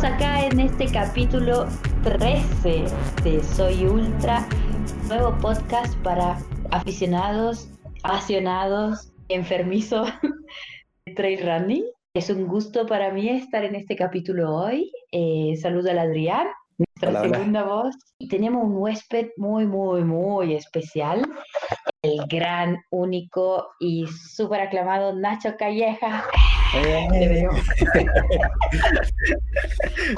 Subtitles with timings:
[0.00, 1.66] Estamos acá en este capítulo
[2.04, 2.84] 13
[3.22, 4.48] de Soy Ultra,
[5.08, 6.38] nuevo podcast para
[6.70, 7.68] aficionados,
[8.02, 10.08] apasionados, enfermizos
[11.04, 11.84] de trail running.
[12.14, 14.90] Es un gusto para mí estar en este capítulo hoy.
[15.12, 16.46] Eh, saludo a Adrián,
[16.78, 17.94] nuestra segunda voz.
[18.18, 21.30] Y tenemos un huésped muy, muy, muy especial,
[22.00, 26.24] el gran, único y súper aclamado Nacho Calleja.
[26.72, 27.48] Eh.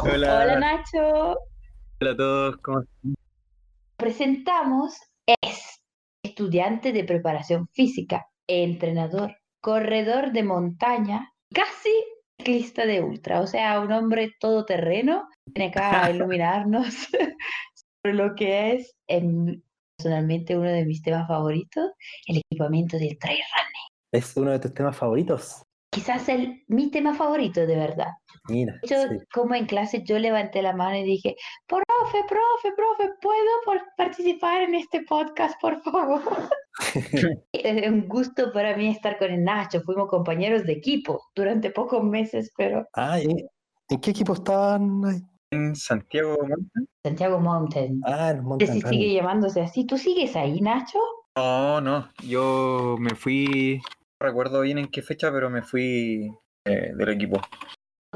[0.01, 0.43] Hola.
[0.43, 1.38] Hola Nacho.
[2.01, 3.15] Hola a todos, ¿cómo están?
[3.97, 4.95] Presentamos,
[5.41, 5.83] es
[6.23, 11.91] estudiante de preparación física, entrenador, corredor de montaña, casi
[12.38, 15.29] ciclista de ultra, o sea, un hombre todoterreno.
[15.46, 16.87] Viene acá a iluminarnos
[18.02, 19.65] sobre lo que es en,
[19.96, 21.93] personalmente uno de mis temas favoritos,
[22.27, 23.88] el equipamiento del trail running.
[24.13, 25.63] Es uno de tus temas favoritos.
[25.93, 28.09] Quizás el, mi tema favorito, de verdad.
[28.48, 28.74] Mira.
[28.88, 29.18] Yo, sí.
[29.32, 34.63] como en clase, yo levanté la mano y dije, profe, profe, profe, ¿puedo por- participar
[34.63, 36.23] en este podcast, por favor?
[37.52, 39.82] es un gusto para mí estar con el Nacho.
[39.82, 43.45] Fuimos compañeros de equipo durante pocos meses, pero Ah, ¿y
[43.90, 45.04] ¿en qué equipo estaban?
[45.04, 45.20] ahí?
[45.51, 46.88] En Santiago Mountain.
[47.04, 48.01] Santiago Mountain.
[48.07, 49.85] Ah, en Mountain sigue llamándose así.
[49.85, 50.98] ¿Tú sigues ahí, Nacho?
[51.37, 56.30] No, no, yo me fui, no recuerdo bien en qué fecha, pero me fui
[56.65, 57.40] eh, del equipo.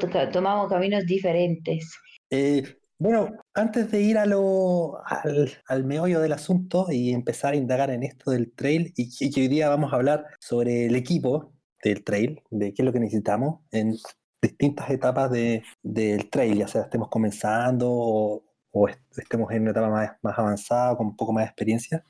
[0.00, 1.98] To- Tomamos caminos diferentes.
[2.30, 2.62] Eh,
[2.98, 7.90] bueno, antes de ir a lo, al, al meollo del asunto y empezar a indagar
[7.90, 11.52] en esto del trail, y que, que hoy día vamos a hablar sobre el equipo
[11.82, 13.94] del trail, de qué es lo que necesitamos en
[14.42, 19.70] distintas etapas de, del trail, ya sea estemos comenzando o, o est- estemos en una
[19.72, 22.04] etapa más, más avanzada, con un poco más de experiencia.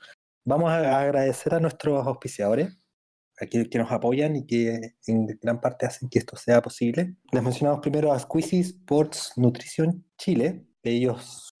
[0.45, 2.77] Vamos a agradecer a nuestros auspiciadores,
[3.39, 7.15] a que, nos apoyan y que en gran parte hacen que esto sea posible.
[7.31, 10.65] Les mencionamos primero a Squeezy Sports Nutrition Chile.
[10.83, 11.53] Ellos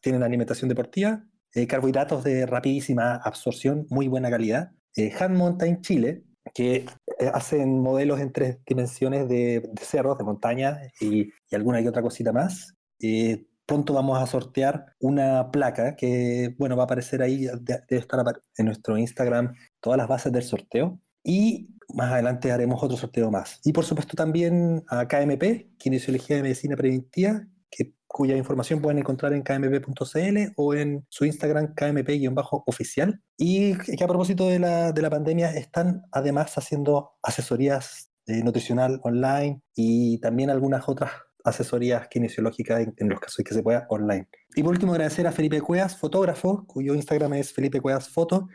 [0.00, 1.24] tienen alimentación deportiva,
[1.54, 4.72] eh, carbohidratos de rapidísima absorción, muy buena calidad.
[4.96, 6.84] Eh, Mountain Chile, que
[7.18, 11.86] eh, hacen modelos en tres dimensiones de, de cerros, de montaña y, y alguna y
[11.86, 12.74] otra cosita más.
[13.00, 18.00] Eh, pronto vamos a sortear una placa que, bueno, va a aparecer ahí, de- debe
[18.00, 18.22] estar
[18.58, 21.00] en nuestro Instagram todas las bases del sorteo.
[21.24, 23.60] Y más adelante haremos otro sorteo más.
[23.64, 29.32] Y por supuesto también a KMP, Kinesiología de Medicina Preventiva, que, cuya información pueden encontrar
[29.32, 33.20] en kmp.cl o en su Instagram kmp-oficial.
[33.36, 39.00] Y que a propósito de la, de la pandemia están además haciendo asesorías eh, nutricional
[39.02, 41.10] online y también algunas otras
[41.44, 44.28] asesorías kinesiológicas en, en los casos que se pueda online.
[44.54, 48.48] Y por último agradecer a Felipe Cuevas, fotógrafo, cuyo Instagram es Felipe Cuevas Foto,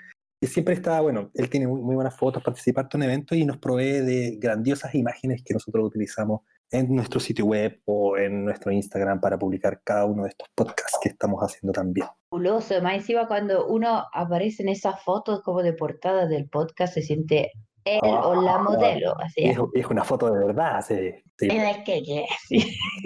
[0.46, 3.58] siempre está, bueno, él tiene muy, muy buenas fotos, participa harto en eventos y nos
[3.58, 9.20] provee de grandiosas imágenes que nosotros utilizamos en nuestro sitio web o en nuestro Instagram
[9.22, 12.08] para publicar cada uno de estos podcasts que estamos haciendo también.
[12.30, 12.82] Fabuloso.
[12.82, 17.52] Más encima, cuando uno aparece en esas fotos como de portada del podcast, se siente
[17.86, 19.16] él o la Ah, modelo.
[19.20, 20.96] Así Es, es una foto de verdad, sí.
[21.40, 22.60] sí, Es que que sí.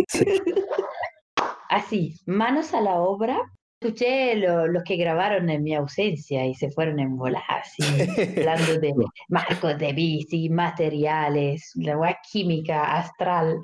[0.09, 0.25] sí.
[1.69, 3.40] Así, manos a la obra.
[3.81, 7.81] Escuché lo- los que grabaron en mi ausencia y se fueron en volar, así,
[8.46, 8.94] hablando de
[9.28, 13.59] marcos de bici, materiales, la química, astral.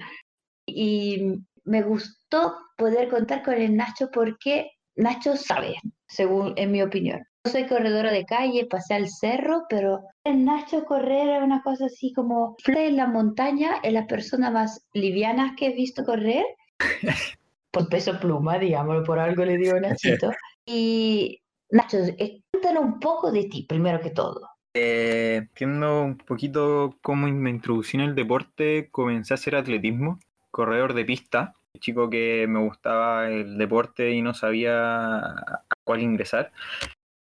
[0.66, 1.36] Y
[1.66, 5.76] me gustó poder contar con el Nacho porque Nacho sabe,
[6.08, 7.20] según en mi opinión.
[7.46, 11.86] Yo soy corredora de calle, pasé al cerro, pero el Nacho correr es una cosa
[11.86, 16.44] así como en la montaña, es la persona más liviana que he visto correr.
[17.78, 20.32] Por peso pluma, digámoslo, por algo le digo Nachito.
[20.66, 21.40] Y
[21.70, 24.50] Nacho, eh, cuéntanos un poco de ti, primero que todo.
[24.74, 30.96] Eh, entiendo un poquito cómo me introducí en el deporte, comencé a hacer atletismo, corredor
[30.96, 36.52] de pista, chico que me gustaba el deporte y no sabía a cuál ingresar.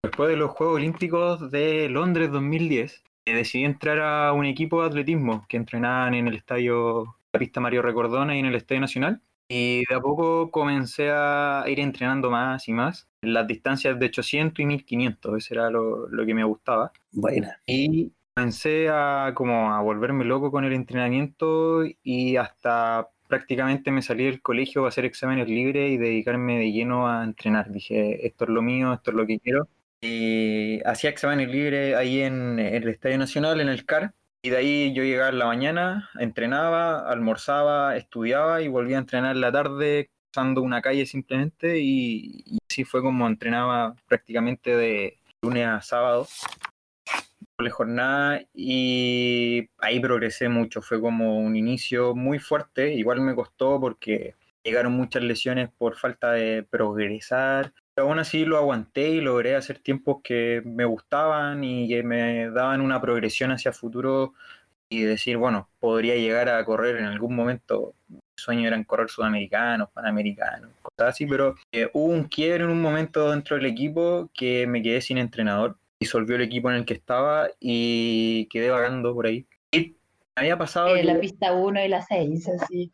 [0.03, 4.89] Después de los Juegos Olímpicos de Londres 2010, eh, decidí entrar a un equipo de
[4.89, 9.21] atletismo que entrenaban en el estadio, la pista Mario Recordona y en el Estadio Nacional.
[9.51, 14.05] Y de a poco comencé a ir entrenando más y más en las distancias de
[14.05, 16.91] 800 y 1500, eso era lo, lo que me gustaba.
[17.11, 17.59] Buena.
[17.67, 24.25] Y comencé a como a volverme loco con el entrenamiento y hasta prácticamente me salí
[24.25, 27.71] del colegio a hacer exámenes libres y dedicarme de lleno a entrenar.
[27.71, 29.67] Dije, esto es lo mío, esto es lo que quiero.
[30.01, 34.13] Y hacía exámenes libres ahí en, el Estadio Nacional, en el CAR.
[34.43, 39.35] Y de ahí yo llegaba en la mañana, entrenaba, almorzaba, estudiaba y volvía a entrenar
[39.35, 41.79] en la tarde, usando una calle simplemente.
[41.79, 46.27] Y, y así fue como entrenaba prácticamente de lunes a sábado
[47.57, 50.81] doble jornada y ahí progresé mucho.
[50.81, 52.93] Fue como un inicio muy fuerte.
[52.93, 57.73] Igual me costó porque llegaron muchas lesiones por falta de progresar.
[58.01, 62.49] Pero aún así lo aguanté y logré hacer tiempos que me gustaban y que me
[62.49, 64.33] daban una progresión hacia futuro
[64.89, 67.93] y decir, bueno, podría llegar a correr en algún momento.
[68.07, 72.81] Mi sueño era correr sudamericanos, panamericanos, cosas así, pero eh, hubo un quiebre en un
[72.81, 75.77] momento dentro del equipo que me quedé sin entrenador.
[75.99, 79.45] Disolvió el equipo en el que estaba y quedé vagando por ahí.
[79.71, 79.95] Y
[80.35, 80.95] había pasado.
[80.95, 82.91] Eh, la pista 1 y la 6, así.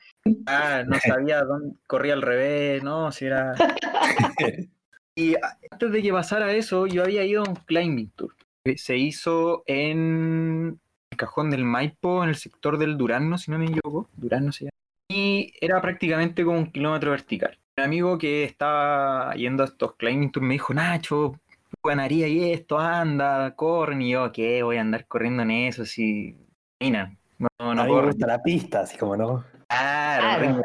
[0.47, 3.09] Ah, no sabía dónde corría al revés, ¿no?
[3.13, 3.53] Si era.
[5.17, 5.35] y
[5.71, 8.35] antes de que pasara eso, yo había ido a un climbing tour.
[8.75, 10.79] Se hizo en
[11.09, 14.07] el cajón del Maipo, en el sector del Durano, si no me equivoco.
[14.15, 14.71] Durano se llama.
[15.09, 17.57] Y era prácticamente como un kilómetro vertical.
[17.77, 21.39] Un amigo que estaba yendo a estos climbing tours me dijo, Nacho,
[21.83, 24.03] ganaría y esto, anda, corren.
[24.03, 24.61] Y yo, ¿qué?
[24.61, 26.37] Voy a andar corriendo en eso, si.
[26.79, 29.43] Mira, no, no a mí me gusta la pista, así como no.
[29.67, 30.61] Claro,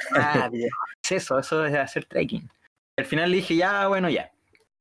[1.02, 2.50] es eso, eso es hacer trekking.
[2.98, 4.30] Al final le dije, ya, bueno, ya.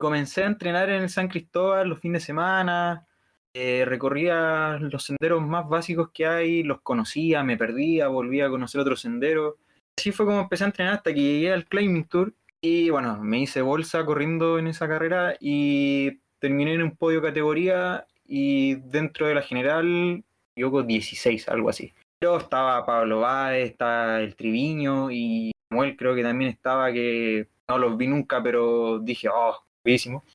[0.01, 3.05] Comencé a entrenar en el San Cristóbal los fines de semana,
[3.53, 8.81] eh, recorría los senderos más básicos que hay, los conocía, me perdía, volvía a conocer
[8.81, 9.57] otros senderos.
[9.95, 13.41] Así fue como empecé a entrenar hasta que llegué al Climbing Tour y bueno, me
[13.41, 19.35] hice bolsa corriendo en esa carrera y terminé en un podio categoría y dentro de
[19.35, 20.23] la general
[20.55, 21.93] yo con 16, algo así.
[22.17, 27.77] Pero estaba Pablo Báez, estaba el Triviño y Samuel creo que también estaba que no
[27.77, 29.63] los vi nunca, pero dije, oh,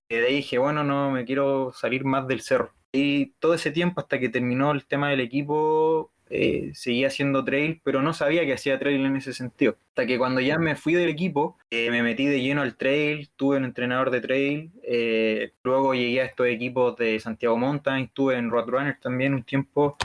[0.08, 2.72] Y de ahí dije, bueno, no me quiero salir más del cerro.
[2.92, 7.80] Y todo ese tiempo, hasta que terminó el tema del equipo, eh, seguía haciendo trail,
[7.84, 9.76] pero no sabía que hacía trail en ese sentido.
[9.90, 13.30] Hasta que cuando ya me fui del equipo, eh, me metí de lleno al trail,
[13.36, 18.36] tuve un entrenador de trail, eh, luego llegué a estos equipos de Santiago Mountain, estuve
[18.36, 19.96] en Roadrunner también un tiempo,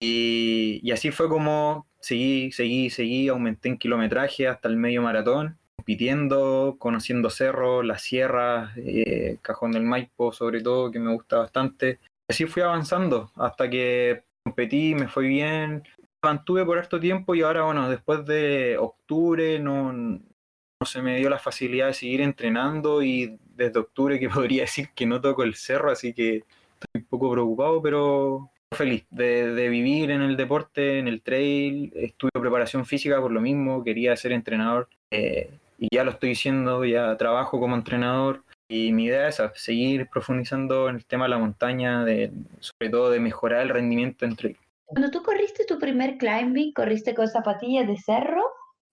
[0.00, 5.58] y, y así fue como seguí, seguí, seguí, aumenté en kilometraje hasta el medio maratón,
[5.82, 8.72] compitiendo, conociendo cerros, las sierras,
[9.42, 11.98] Cajón del Maipo sobre todo, que me gusta bastante.
[12.30, 15.82] Así fui avanzando hasta que competí, me fue bien,
[16.22, 20.20] mantuve por harto tiempo y ahora, bueno, después de octubre no, no
[20.86, 25.04] se me dio la facilidad de seguir entrenando y desde octubre que podría decir que
[25.04, 30.22] no toco el cerro, así que estoy un poco preocupado, pero feliz de, vivir en
[30.22, 34.88] el deporte, en el trail, estudio preparación física por lo mismo, quería ser entrenador.
[35.10, 35.50] Eh,
[35.82, 40.88] y ya lo estoy diciendo, ya trabajo como entrenador y mi idea es seguir profundizando
[40.88, 42.30] en el tema de la montaña, de,
[42.60, 44.54] sobre todo de mejorar el rendimiento entre
[44.86, 48.44] Cuando tú corriste tu primer climbing, ¿corriste con zapatillas de cerro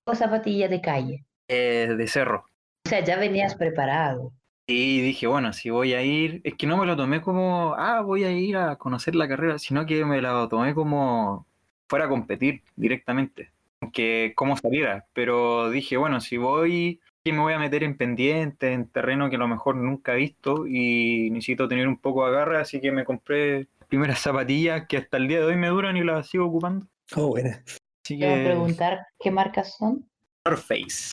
[0.05, 1.25] o zapatillas de calle?
[1.47, 2.45] Eh, de cerro.
[2.87, 4.33] O sea, ya venías preparado.
[4.65, 8.01] Y dije, bueno, si voy a ir, es que no me lo tomé como, ah,
[8.01, 11.45] voy a ir a conocer la carrera, sino que me lo tomé como
[11.87, 13.51] fuera a competir directamente,
[13.93, 15.05] que cómo saliera.
[15.13, 19.35] Pero dije, bueno, si voy que me voy a meter en pendiente, en terreno que
[19.35, 22.91] a lo mejor nunca he visto y necesito tener un poco de agarre, así que
[22.91, 26.45] me compré primeras zapatillas que hasta el día de hoy me duran y las sigo
[26.45, 26.87] ocupando.
[27.15, 27.61] Oh, buena.
[28.05, 28.25] Así que...
[28.25, 30.07] Voy a preguntar qué marcas son.
[30.45, 31.11] North Face.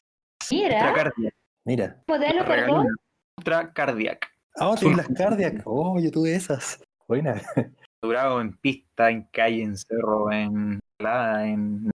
[0.51, 0.93] Mira.
[0.93, 1.35] Cardiac.
[1.65, 2.03] Mira.
[2.07, 2.87] ¿Modelo, perdón?
[3.39, 4.31] Ultra Cardiac.
[4.57, 5.63] Ah, oh, las Cardiac.
[5.65, 6.81] Oh, yo tuve esas.
[7.09, 7.43] Buena.
[8.03, 11.91] Durado en pista, en calle, en cerro, en en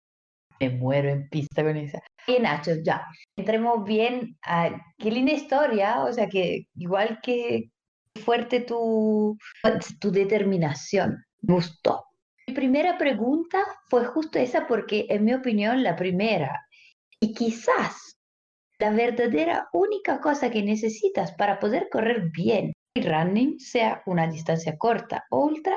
[0.60, 2.00] me muero en pista con esa.
[2.26, 7.70] Y Nacho, ya, entremos bien a qué linda historia, o sea que igual que
[8.24, 9.36] fuerte tu,
[10.00, 12.04] tu determinación, me gustó.
[12.46, 16.66] Mi primera pregunta fue justo esa porque en mi opinión la primera
[17.20, 18.16] y quizás
[18.78, 24.76] la verdadera única cosa que necesitas para poder correr bien y running, sea una distancia
[24.78, 25.76] corta o ultra,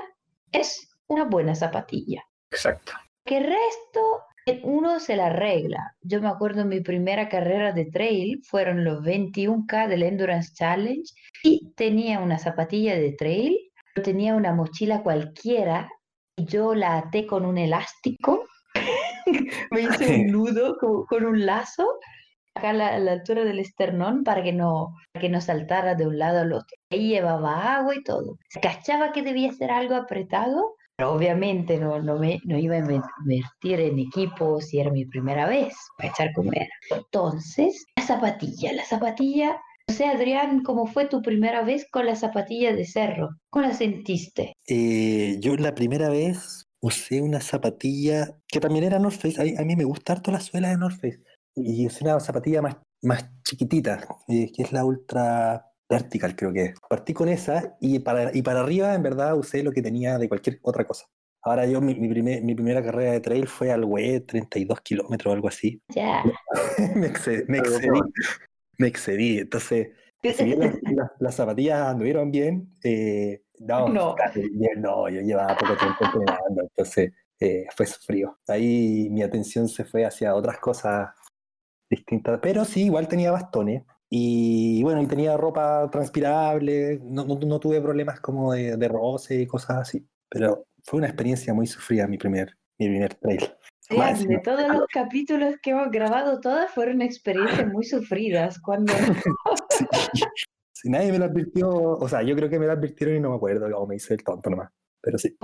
[0.52, 2.24] es una buena zapatilla.
[2.52, 2.94] Exacto.
[3.26, 4.24] Que resto
[4.64, 5.96] uno se la arregla.
[6.02, 11.04] Yo me acuerdo mi primera carrera de trail fueron los 21K del Endurance Challenge
[11.44, 13.58] y tenía una zapatilla de trail,
[14.04, 15.90] tenía una mochila cualquiera
[16.36, 18.46] y yo la até con un elástico,
[19.72, 21.88] me hice un nudo con, un lazo
[22.56, 26.40] acá a la, altura del esternón para que no que no saltara de un lado
[26.42, 26.78] al otro.
[26.90, 28.38] Ahí llevaba agua y todo.
[28.50, 33.80] Se cachaba que debía ser algo apretado obviamente no, no, me, no iba a invertir
[33.80, 36.70] en equipo si era mi primera vez, para echar como era.
[36.90, 42.16] Entonces, la zapatilla, la zapatilla, no sé, Adrián, ¿cómo fue tu primera vez con la
[42.16, 43.30] zapatilla de cerro?
[43.50, 44.54] ¿Cómo la sentiste?
[44.68, 49.40] Eh, yo la primera vez usé una zapatilla que también era North Face.
[49.40, 51.22] A, mí me gusta harto la suela de North Face.
[51.56, 56.74] Y usé una zapatilla más, más chiquitita, eh, que es la Ultra Vertical creo que
[56.90, 60.28] Partí con esa y para, y para arriba en verdad usé lo que tenía de
[60.30, 61.06] cualquier otra cosa.
[61.44, 65.32] Ahora yo, mi, mi, primer- mi primera carrera de trail fue al WE, 32 kilómetros
[65.32, 65.82] o algo así.
[65.90, 66.24] Ya.
[66.96, 68.00] me, excedí, me excedí.
[68.78, 69.40] Me excedí.
[69.40, 69.90] Entonces,
[70.24, 74.16] si bien las, las- las zapatillas anduvieron bien, eh, no, No.
[74.54, 78.38] bien, no, yo llevaba poco tiempo entrenando, entonces eh, fue frío.
[78.48, 81.10] Ahí mi atención se fue hacia otras cosas
[81.90, 83.84] distintas, pero sí, igual tenía bastones.
[84.14, 89.42] Y bueno, y tenía ropa transpirable, no, no, no tuve problemas como de, de roce
[89.42, 90.06] y cosas así.
[90.30, 93.54] Pero fue una experiencia muy sufrida mi primer, mi primer trail.
[93.80, 98.60] Sí, Más de todos los capítulos que hemos grabado, todas fueron experiencias muy sufridas.
[98.60, 98.94] Cuando
[100.74, 103.30] Si nadie me lo advirtió, o sea, yo creo que me lo advirtieron y no
[103.30, 104.72] me acuerdo, o me hice el tonto nomás.
[105.00, 105.38] Pero sí.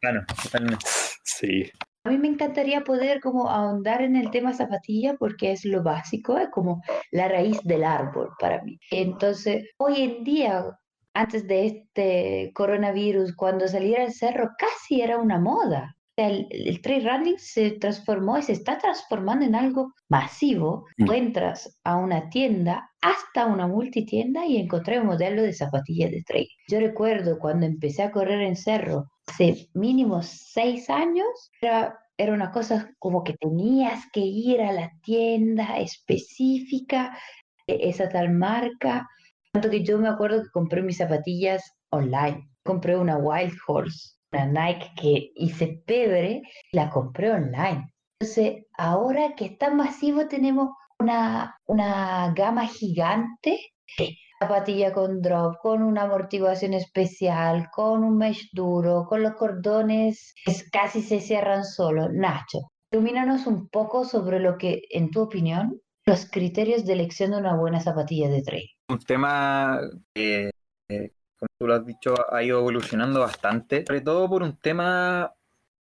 [0.00, 0.84] Claro, totalmente.
[1.22, 1.70] Sí.
[2.06, 6.38] A mí me encantaría poder como ahondar en el tema zapatilla porque es lo básico,
[6.38, 8.78] es como la raíz del árbol para mí.
[8.92, 10.66] Entonces, hoy en día,
[11.14, 15.96] antes de este coronavirus, cuando salir al cerro casi era una moda.
[16.14, 20.84] El, el trail running se transformó y se está transformando en algo masivo.
[20.98, 21.04] Mm.
[21.06, 26.22] Tú entras a una tienda, hasta una multitienda y encontré un modelo de zapatillas de
[26.22, 26.48] trail.
[26.68, 32.50] Yo recuerdo cuando empecé a correr en cerro, hace mínimo seis años, era, era una
[32.50, 37.18] cosa como que tenías que ir a la tienda específica
[37.66, 39.08] de esa tal marca.
[39.52, 42.48] Tanto que yo me acuerdo que compré mis zapatillas online.
[42.64, 46.42] Compré una Wild Horse, una Nike que hice pebre,
[46.72, 47.92] la compré online.
[48.18, 53.60] Entonces, ahora que es tan masivo, tenemos una, una gama gigante
[53.98, 60.34] de zapatilla con drop, con una amortiguación especial, con un mesh duro, con los cordones
[60.44, 62.08] que casi se cierran solo.
[62.10, 67.38] Nacho, ilumínanos un poco sobre lo que, en tu opinión, los criterios de elección de
[67.38, 68.68] una buena zapatilla de trail.
[68.88, 69.80] Un tema
[70.14, 70.50] que,
[70.88, 75.32] eh, como tú lo has dicho, ha ido evolucionando bastante, sobre todo por un tema,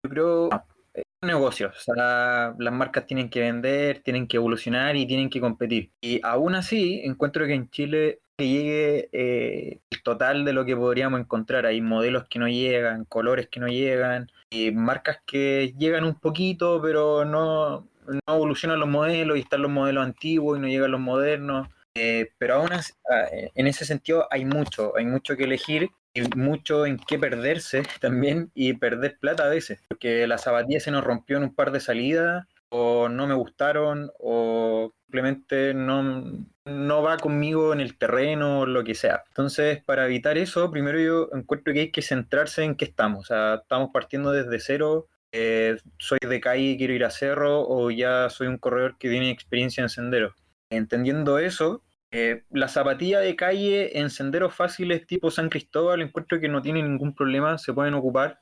[0.03, 0.49] yo creo,
[0.93, 1.69] es un negocio.
[1.69, 5.91] O sea, las marcas tienen que vender, tienen que evolucionar y tienen que competir.
[5.99, 10.75] Y aún así, encuentro que en Chile que llegue eh, el total de lo que
[10.75, 11.65] podríamos encontrar.
[11.65, 16.81] Hay modelos que no llegan, colores que no llegan, y marcas que llegan un poquito,
[16.81, 21.01] pero no, no evolucionan los modelos y están los modelos antiguos y no llegan los
[21.01, 21.67] modernos.
[21.95, 25.91] Eh, pero aún así, ah, eh, en ese sentido hay mucho, hay mucho que elegir
[26.15, 30.91] y mucho en qué perderse también y perder plata a veces, porque la zapatilla se
[30.91, 37.01] nos rompió en un par de salidas o no me gustaron o simplemente no, no
[37.01, 39.23] va conmigo en el terreno lo que sea.
[39.29, 43.23] Entonces, para evitar eso, primero yo encuentro que hay que centrarse en qué estamos, o
[43.25, 45.07] sea, estamos partiendo desde cero.
[45.35, 49.09] eh, soy de calle y quiero ir a cerro o ya soy un corredor que
[49.09, 50.33] tiene experiencia en senderos.
[50.69, 56.49] Entendiendo eso, eh, la zapatilla de calle en senderos fáciles tipo San Cristóbal encuentro que
[56.49, 58.39] no tiene ningún problema, se pueden ocupar.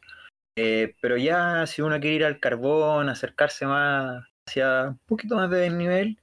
[0.58, 5.50] Eh, pero ya si uno quiere ir al carbón, acercarse más hacia un poquito más
[5.50, 6.20] de desnivel,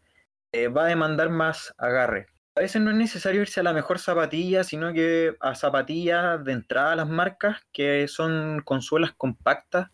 [0.52, 2.26] eh, va a demandar más agarre.
[2.58, 6.52] A veces no es necesario irse a la mejor zapatilla, sino que a zapatillas de
[6.52, 9.90] entrada a las marcas que son con suelas compactas.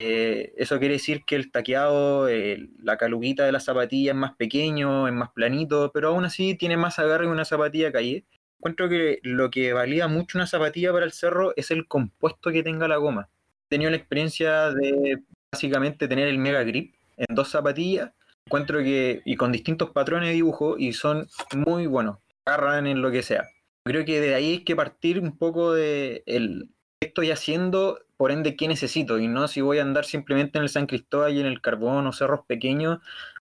[0.00, 4.34] Eh, eso quiere decir que el taqueado, eh, la caluguita de la zapatilla es más
[4.34, 8.24] pequeño, es más planito, pero aún así tiene más agarre que una zapatilla calle.
[8.58, 12.64] Encuentro que lo que valida mucho una zapatilla para el cerro es el compuesto que
[12.64, 13.28] tenga la goma.
[13.66, 15.22] He tenido la experiencia de
[15.52, 18.10] básicamente tener el Mega Grip en dos zapatillas.
[18.46, 22.18] Encuentro que, y con distintos patrones de dibujo, y son muy buenos.
[22.44, 23.48] Agarran en lo que sea.
[23.86, 26.68] Creo que de ahí hay que partir un poco de el
[27.00, 30.64] qué estoy haciendo, por ende qué necesito, y no si voy a andar simplemente en
[30.64, 32.98] el San Cristóbal y en el Carbón o cerros pequeños,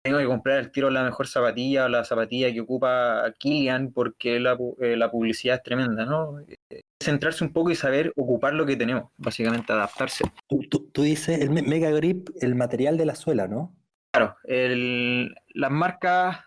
[0.04, 4.40] tengo que comprar al tiro la mejor zapatilla o la zapatilla que ocupa Kilian porque
[4.40, 6.40] la, eh, la publicidad es tremenda, ¿no?
[6.70, 10.24] Eh, Centrarse un poco y saber ocupar lo que tenemos, básicamente adaptarse.
[10.48, 13.76] Tú, tú- tú dices el Me- Mega Grip, el material de la suela, ¿no?
[14.12, 16.40] Claro, el- las marcas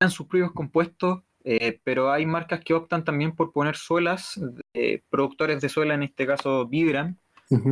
[0.00, 4.40] dan sus propios compuestos, eh, pero hay marcas que optan también por poner suelas,
[4.74, 7.16] eh, productores de suela, en este caso Vibram,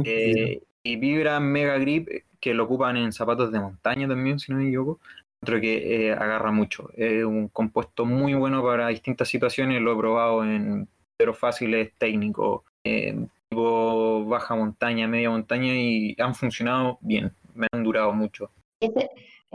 [0.04, 4.52] eh, y Vibram Mega Grip, eh, que lo ocupan en zapatos de montaña también, si
[4.52, 5.00] no me equivoco.
[5.42, 6.90] Otro que eh, agarra mucho.
[6.96, 12.62] Es un compuesto muy bueno para distintas situaciones, lo he probado en pero fáciles técnicos,
[12.84, 13.16] eh,
[13.48, 18.50] tipo baja montaña, media montaña, y han funcionado bien, me han durado mucho.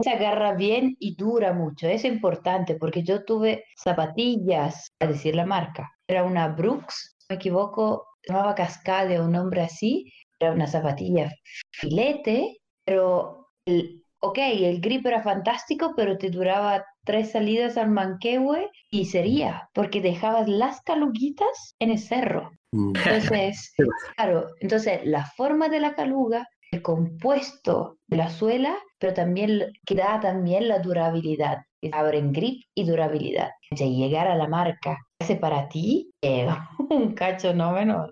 [0.01, 1.87] Se agarra bien y dura mucho.
[1.87, 5.91] Es importante porque yo tuve zapatillas, a decir la marca.
[6.07, 10.11] Era una Brooks, si me equivoco, se llamaba Cascade o un nombre así.
[10.39, 11.31] Era una zapatilla
[11.71, 18.69] filete, pero el, ok, el grip era fantástico, pero te duraba tres salidas al Manquehue
[18.89, 22.51] y sería, porque dejabas las caluguitas en el cerro.
[22.71, 22.93] Mm.
[22.95, 23.73] Entonces,
[24.15, 29.95] claro, entonces la forma de la caluga, el compuesto de la suela, pero también que
[29.95, 31.57] da también la durabilidad,
[31.91, 33.49] abren grip y durabilidad.
[33.71, 36.47] De llegar a la marca, ese para ti, eh,
[36.89, 38.09] un cacho no menor.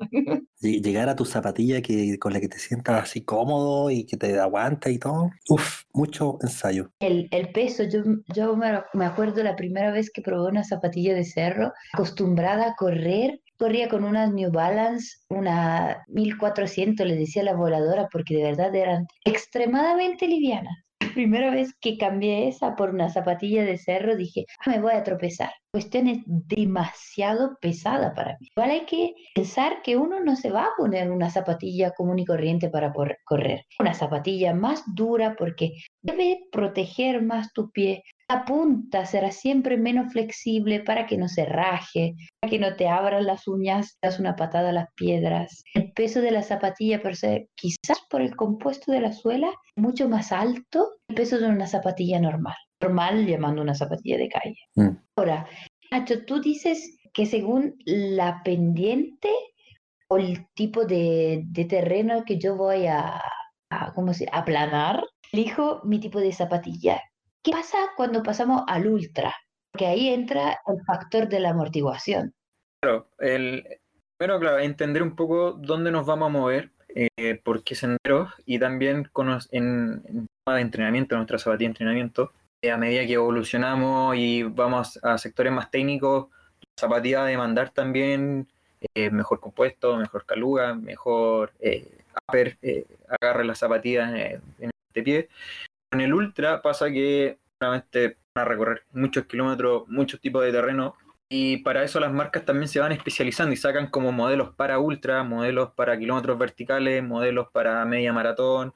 [0.61, 4.17] Lle- Llegar a tu zapatilla que, con la que te sientas así cómodo y que
[4.17, 5.29] te aguanta y todo.
[5.49, 6.91] Uf, mucho ensayo.
[6.99, 8.01] El, el peso, yo,
[8.33, 12.75] yo me, me acuerdo la primera vez que probé una zapatilla de cerro, acostumbrada a
[12.75, 18.73] correr, corría con unas New Balance, una 1400, le decía la voladora, porque de verdad
[18.73, 20.75] eran extremadamente livianas.
[21.13, 25.03] Primera vez que cambié esa por una zapatilla de cerro, dije, "Ah, me voy a
[25.03, 25.51] tropezar.
[25.71, 28.47] Cuestión es demasiado pesada para mí.
[28.55, 32.25] Igual hay que pensar que uno no se va a poner una zapatilla común y
[32.25, 32.91] corriente para
[33.25, 33.65] correr.
[33.79, 38.03] Una zapatilla más dura porque debe proteger más tu pie.
[38.31, 42.87] La punta será siempre menos flexible para que no se raje, para que no te
[42.87, 45.65] abran las uñas, das una patada a las piedras.
[45.73, 50.07] El peso de la zapatilla, per se, quizás por el compuesto de la suela, mucho
[50.07, 52.55] más alto que el peso de una zapatilla normal.
[52.81, 54.59] Normal llamando una zapatilla de calle.
[54.75, 54.97] Mm.
[55.17, 55.45] Ahora,
[55.91, 59.29] Nacho, tú dices que según la pendiente
[60.07, 63.21] o el tipo de, de terreno que yo voy a,
[63.69, 67.01] a ¿cómo se aplanar, elijo mi tipo de zapatilla.
[67.43, 69.33] ¿Qué pasa cuando pasamos al ultra?
[69.71, 72.33] Porque ahí entra el factor de la amortiguación.
[72.83, 73.65] Claro, el,
[74.17, 78.59] primero, claro, entender un poco dónde nos vamos a mover, eh, por qué senderos, y
[78.59, 79.09] también
[79.51, 82.31] en, tema de entrenamiento, nuestra zapatilla de entrenamiento,
[82.61, 86.29] eh, a medida que evolucionamos y vamos a sectores más técnicos,
[86.59, 88.47] la zapatilla va a demandar también
[88.93, 92.59] eh, mejor compuesto, mejor caluga, mejor eh, upper,
[93.19, 95.29] agarre las zapatillas en, en este pie.
[95.91, 100.95] En el ultra pasa que realmente van a recorrer muchos kilómetros, muchos tipos de terreno,
[101.33, 105.23] y para eso las marcas también se van especializando y sacan como modelos para ultra,
[105.23, 108.73] modelos para kilómetros verticales, modelos para media maratón.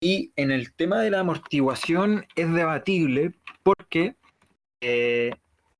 [0.00, 4.16] Y en el tema de la amortiguación es debatible porque
[4.80, 5.30] eh,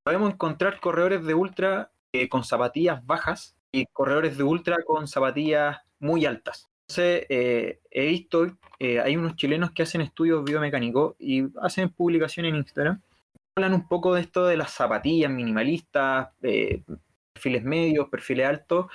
[0.05, 5.79] podemos encontrar corredores de ultra eh, con zapatillas bajas y corredores de ultra con zapatillas
[5.99, 6.68] muy altas.
[6.89, 8.47] Entonces, eh, he visto,
[8.79, 13.03] eh, hay unos chilenos que hacen estudios biomecánicos y hacen publicaciones en Instagram
[13.57, 16.83] hablan un poco de esto de las zapatillas minimalistas, eh,
[17.35, 18.87] perfiles medios, perfiles altos,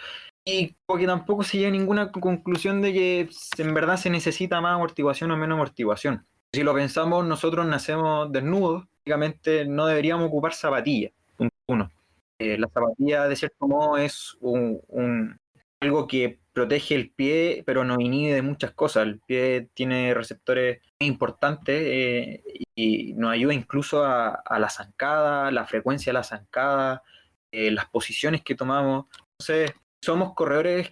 [0.45, 4.75] y porque tampoco se llega a ninguna conclusión de que en verdad se necesita más
[4.75, 6.25] amortiguación o menos amortiguación.
[6.53, 11.11] Si lo pensamos, nosotros nacemos desnudos, prácticamente no deberíamos ocupar zapatillas.
[11.35, 11.91] Punto uno.
[12.39, 15.37] Eh, la zapatilla, de cierto modo, es un, un-
[15.81, 19.03] algo que protege el pie, pero nos inhibe de muchas cosas.
[19.03, 22.43] El pie tiene receptores importantes eh,
[22.75, 27.03] y nos ayuda incluso a, a la zancada, la frecuencia de la zancada,
[27.51, 29.05] eh, las posiciones que tomamos.
[29.33, 30.89] Entonces, somos corredores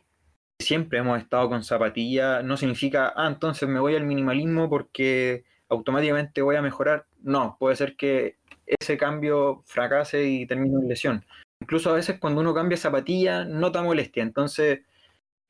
[0.57, 2.43] que siempre hemos estado con zapatilla.
[2.43, 7.07] No significa, ah, entonces me voy al minimalismo porque automáticamente voy a mejorar.
[7.21, 11.25] No, puede ser que ese cambio fracase y termine en lesión.
[11.61, 14.23] Incluso a veces cuando uno cambia zapatilla, nota molestia.
[14.23, 14.81] Entonces,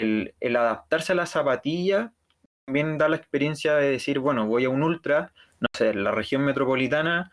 [0.01, 2.13] el, adaptarse a la zapatilla
[2.65, 6.43] también da la experiencia de decir, bueno, voy a un ultra, no sé, la región
[6.43, 7.31] metropolitana,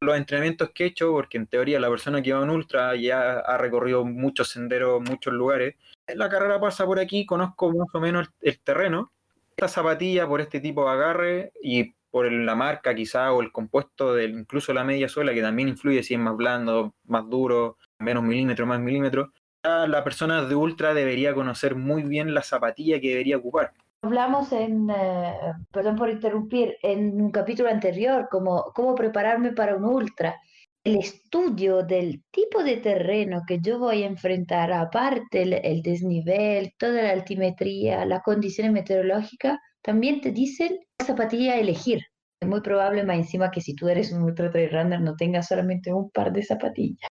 [0.00, 2.94] los entrenamientos que he hecho, porque en teoría la persona que va a un ultra
[2.96, 5.74] ya ha recorrido muchos senderos, muchos lugares,
[6.06, 9.12] la carrera pasa por aquí, conozco más o menos el, terreno,
[9.50, 14.14] esta zapatilla por este tipo de agarre y por la marca quizá o el compuesto
[14.14, 18.22] del incluso la media suela que también influye si es más blando, más duro, menos
[18.22, 19.28] milímetros, más milímetros,
[19.68, 23.72] ya la persona de ultra debería conocer muy bien la zapatilla que debería ocupar.
[24.02, 25.34] Hablamos en, eh,
[25.72, 30.36] perdón por interrumpir, en un capítulo anterior, como cómo prepararme para un ultra.
[30.84, 36.72] El estudio del tipo de terreno que yo voy a enfrentar, aparte el, el desnivel,
[36.78, 42.00] toda la altimetría, las condiciones meteorológicas, también te dicen qué zapatilla elegir.
[42.40, 45.48] Es muy probable más encima que si tú eres un ultra trail runner no tengas
[45.48, 47.10] solamente un par de zapatillas.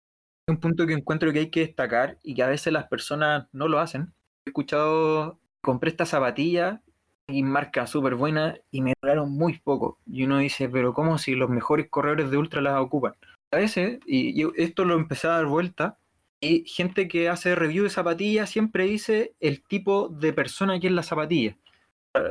[0.47, 3.67] Un punto que encuentro que hay que destacar y que a veces las personas no
[3.67, 4.13] lo hacen.
[4.45, 6.81] He escuchado, compré esta zapatilla
[7.27, 9.99] y marca súper buena y me duraron muy poco.
[10.05, 13.13] Y uno dice, pero ¿cómo si los mejores corredores de ultra las ocupan?
[13.51, 15.97] A veces, y esto lo empecé a dar vuelta,
[16.41, 20.93] y gente que hace review de zapatillas siempre dice el tipo de persona que es
[20.93, 21.57] la zapatilla.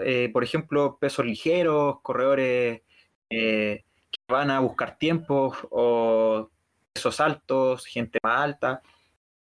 [0.05, 2.83] Eh, por ejemplo, pesos ligeros, corredores
[3.31, 6.51] eh, que van a buscar tiempos o
[6.92, 8.83] pesos altos, gente más alta.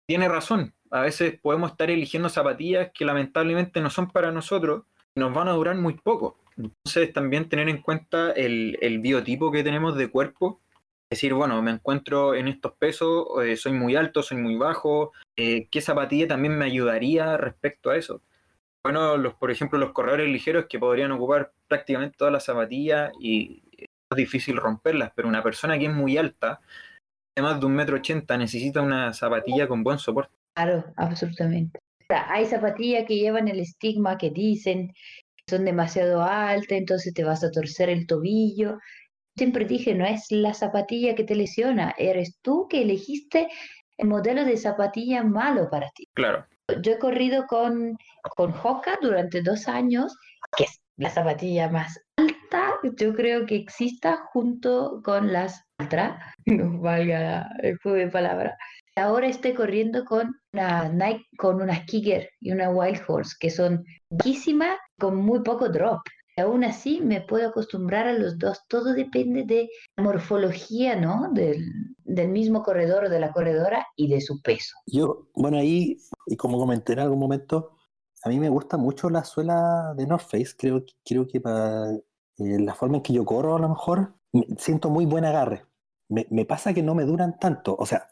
[0.06, 5.20] Tiene razón, a veces podemos estar eligiendo zapatillas que lamentablemente no son para nosotros y
[5.20, 6.38] nos van a durar muy poco.
[6.56, 10.60] Entonces también tener en cuenta el, el biotipo que tenemos de cuerpo.
[11.10, 15.68] Decir, bueno, me encuentro en estos pesos, eh, soy muy alto, soy muy bajo, eh,
[15.70, 18.22] ¿qué zapatilla también me ayudaría respecto a eso?
[18.82, 23.62] Bueno, los, por ejemplo, los corredores ligeros que podrían ocupar prácticamente todas las zapatillas y
[23.78, 26.60] es difícil romperlas, pero una persona que es muy alta,
[27.40, 30.34] más de un metro ochenta, necesita una zapatilla con buen soporte.
[30.54, 31.80] Claro, absolutamente.
[32.08, 37.42] hay zapatillas que llevan el estigma que dicen que son demasiado altas, entonces te vas
[37.42, 38.78] a torcer el tobillo.
[39.36, 43.48] Siempre dije, no es la zapatilla que te lesiona, eres tú que elegiste
[43.96, 46.06] el modelo de zapatilla malo para ti.
[46.12, 46.46] Claro.
[46.82, 47.96] Yo he corrido con,
[48.36, 50.14] con Hoka durante dos años,
[50.56, 56.80] que es la zapatilla más alta, yo creo que exista junto con las Ultra, no
[56.80, 58.56] valga el juego de palabras.
[58.96, 63.84] Ahora estoy corriendo con una Nike, con una Kicker y una Wild Horse, que son
[64.10, 66.00] bajísimas, con muy poco drop.
[66.36, 68.60] Aún así me puedo acostumbrar a los dos.
[68.68, 71.30] Todo depende de la morfología, ¿no?
[71.32, 71.64] Del,
[72.04, 74.74] del mismo corredor o de la corredora y de su peso.
[74.86, 75.96] Yo, bueno, ahí,
[76.26, 77.78] y como comenté en algún momento,
[78.24, 80.54] a mí me gusta mucho la suela de North Face.
[80.56, 82.00] Creo, creo que para eh,
[82.38, 84.14] la forma en que yo corro, a lo mejor,
[84.58, 85.64] siento muy buen agarre.
[86.08, 87.74] Me, me, pasa que no me duran tanto.
[87.78, 88.08] O sea,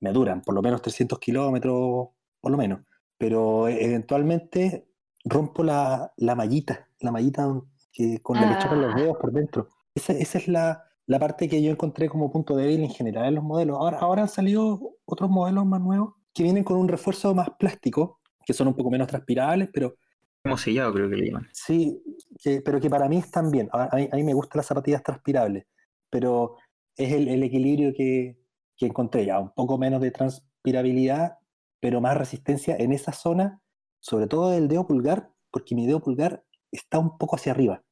[0.00, 2.08] me duran por lo menos 300 kilómetros,
[2.40, 2.80] por lo menos.
[3.18, 4.88] Pero eventualmente
[5.24, 7.46] rompo la, la mallita, la mallita
[7.92, 9.68] que, con la que chocan los dedos por dentro.
[9.94, 13.34] Esa, esa es la, la, parte que yo encontré como punto débil en general en
[13.34, 13.76] los modelos.
[13.78, 18.19] Ahora, ahora han salido otros modelos más nuevos que vienen con un refuerzo más plástico,
[18.50, 19.94] que son un poco menos transpirables, pero...
[20.42, 21.48] Como sellado creo que le llaman.
[21.52, 22.02] Sí,
[22.42, 23.68] que, pero que para mí están bien.
[23.72, 25.66] A, mí, a mí me gustan las zapatillas transpirables,
[26.10, 26.56] pero
[26.96, 28.38] es el, el equilibrio que,
[28.76, 31.38] que encontré ya, un poco menos de transpirabilidad,
[31.80, 33.62] pero más resistencia en esa zona,
[34.00, 37.84] sobre todo del dedo pulgar, porque mi dedo pulgar está un poco hacia arriba.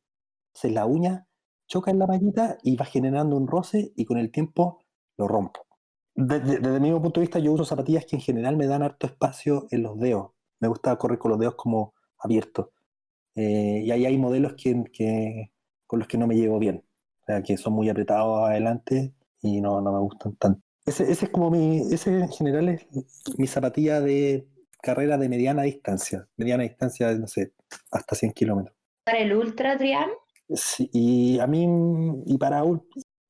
[0.49, 1.27] Entonces la uña
[1.69, 4.83] choca en la mallita y va generando un roce y con el tiempo
[5.17, 5.67] lo rompo.
[6.15, 9.07] Desde, desde mi punto de vista, yo uso zapatillas que en general me dan harto
[9.07, 10.33] espacio en los dedos.
[10.61, 12.69] Me gusta correr con los dedos como abiertos.
[13.35, 15.53] Eh, y ahí hay modelos que, que,
[15.87, 16.85] con los que no me llevo bien.
[17.23, 20.61] O sea, que son muy apretados adelante y no, no me gustan tanto.
[20.87, 22.87] Ese, ese, es como mi, ese en general es
[23.37, 24.49] mi zapatilla de
[24.81, 26.27] carrera de mediana distancia.
[26.37, 27.53] Mediana distancia, no sé,
[27.91, 28.77] hasta 100 kilómetros.
[29.05, 30.11] ¿Para el ultra, Adrián?
[30.55, 31.67] Sí, y a mí,
[32.27, 32.63] y para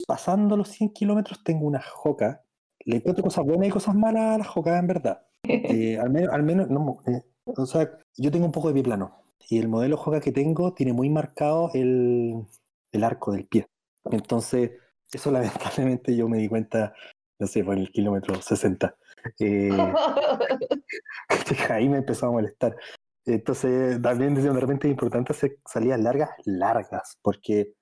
[0.07, 2.45] pasando los 100 kilómetros tengo una joca.
[2.88, 5.22] Le encuentro cosas buenas y cosas malas a la joca, en verdad.
[5.44, 8.83] Eh, al menos, al menos no, eh, o sea, yo tengo un poco de pie
[8.83, 9.22] plano.
[9.48, 12.44] Y el modelo joca que tengo tiene muy marcado el,
[12.92, 13.66] el arco del pie.
[14.11, 14.72] Entonces,
[15.12, 16.92] eso lamentablemente yo me di cuenta
[17.38, 18.96] no sé, por el kilómetro 60.
[19.38, 19.70] Eh,
[21.70, 22.77] ahí me empezó a molestar.
[23.24, 27.74] Entonces, también de repente es importante hacer salidas largas, largas, porque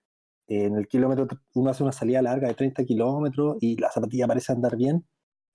[0.48, 4.52] en el kilómetro uno hace una salida larga de 30 kilómetros y la zapatilla parece
[4.52, 5.06] andar bien,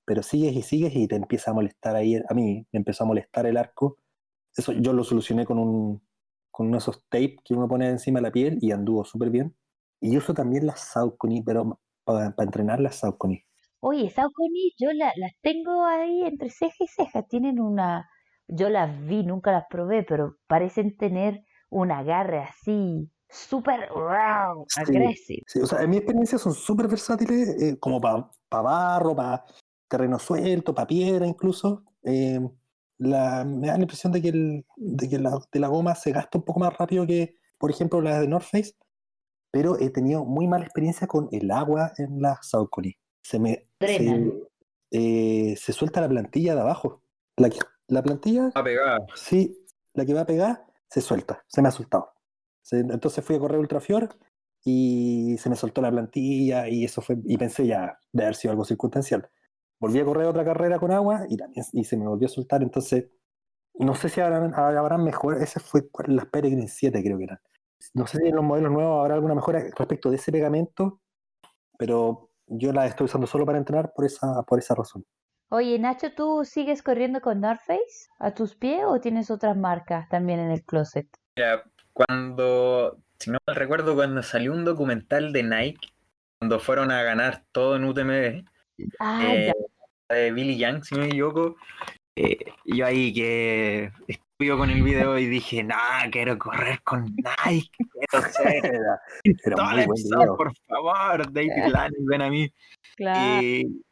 [0.06, 2.16] pero sigues y sigues y te empieza a molestar ahí.
[2.30, 3.98] A mí me empezó a molestar el arco.
[4.56, 6.02] Eso yo lo solucioné con un
[6.52, 9.30] con uno de esos tape que uno pone encima de la piel y anduvo súper
[9.30, 9.56] bien.
[10.02, 13.46] Y uso también las Saucony, pero para, para entrenar las Saucony.
[13.80, 17.24] Oye, Saucony, yo la, las tengo ahí entre ceja y ceja.
[17.24, 18.10] Tienen una,
[18.48, 24.82] yo las vi, nunca las probé, pero parecen tener un agarre así, súper wow, Sí,
[24.82, 25.44] agresivo.
[25.48, 29.44] sí, o sea, en mi experiencia son súper versátiles, eh, como para barro, para
[29.88, 31.84] terreno suelto, para piedra incluso.
[32.04, 32.40] Eh,
[32.98, 36.12] la, me da la impresión de que, el, de que la, de la goma se
[36.12, 38.74] gasta un poco más rápido que, por ejemplo, la de North Face,
[39.52, 42.94] pero he tenido muy mala experiencia con el agua en la Saucony.
[43.24, 44.32] Se me se,
[44.92, 47.04] eh, se suelta la plantilla de abajo.
[47.38, 47.50] La,
[47.88, 49.00] la plantilla, Está pegada.
[49.16, 49.58] sí,
[49.94, 52.14] la que va a pegar, se suelta, se me ha soltado.
[52.72, 54.10] Entonces fui a correr Ultrafior
[54.64, 58.52] y se me soltó la plantilla y eso fue, y pensé ya de haber sido
[58.52, 59.30] algo circunstancial.
[59.80, 62.62] Volví a correr otra carrera con agua y también y se me volvió a soltar,
[62.62, 63.10] entonces
[63.74, 67.40] no sé si habrán, habrán mejor, ese fue las Peregrine 7 creo que eran.
[67.94, 71.02] No sé si en los modelos nuevos habrá alguna mejora respecto de ese pegamento,
[71.80, 75.04] pero yo la estoy usando solo para entrenar por esa, por esa razón.
[75.50, 80.08] Oye, Nacho, ¿tú sigues corriendo con North Face a tus pies o tienes otras marcas
[80.10, 81.08] también en el closet?
[81.36, 81.64] Mira,
[82.06, 85.90] cuando, si no mal recuerdo, cuando salió un documental de Nike,
[86.40, 88.44] cuando fueron a ganar todo en UTMB,
[89.00, 89.54] Ah, eh,
[90.10, 91.56] de Billy Young, si no me equivoco,
[92.16, 97.70] eh, yo ahí que estuve con el video y dije, nah, quiero correr con Nike,
[97.78, 98.64] quiero ser
[99.24, 100.38] muy buen video.
[100.38, 102.52] por favor, David Lanning, ven a mí.
[102.96, 103.42] Claro.
[103.42, 103.84] Y,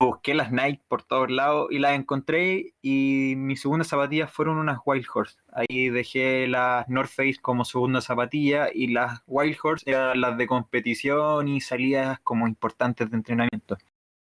[0.00, 4.78] busqué las Nike por todos lados y las encontré y mis segundas zapatillas fueron unas
[4.84, 5.38] Wild Horse.
[5.52, 10.46] Ahí dejé las North Face como segunda zapatilla y las Wild Horse eran las de
[10.46, 13.76] competición y salidas como importantes de entrenamiento.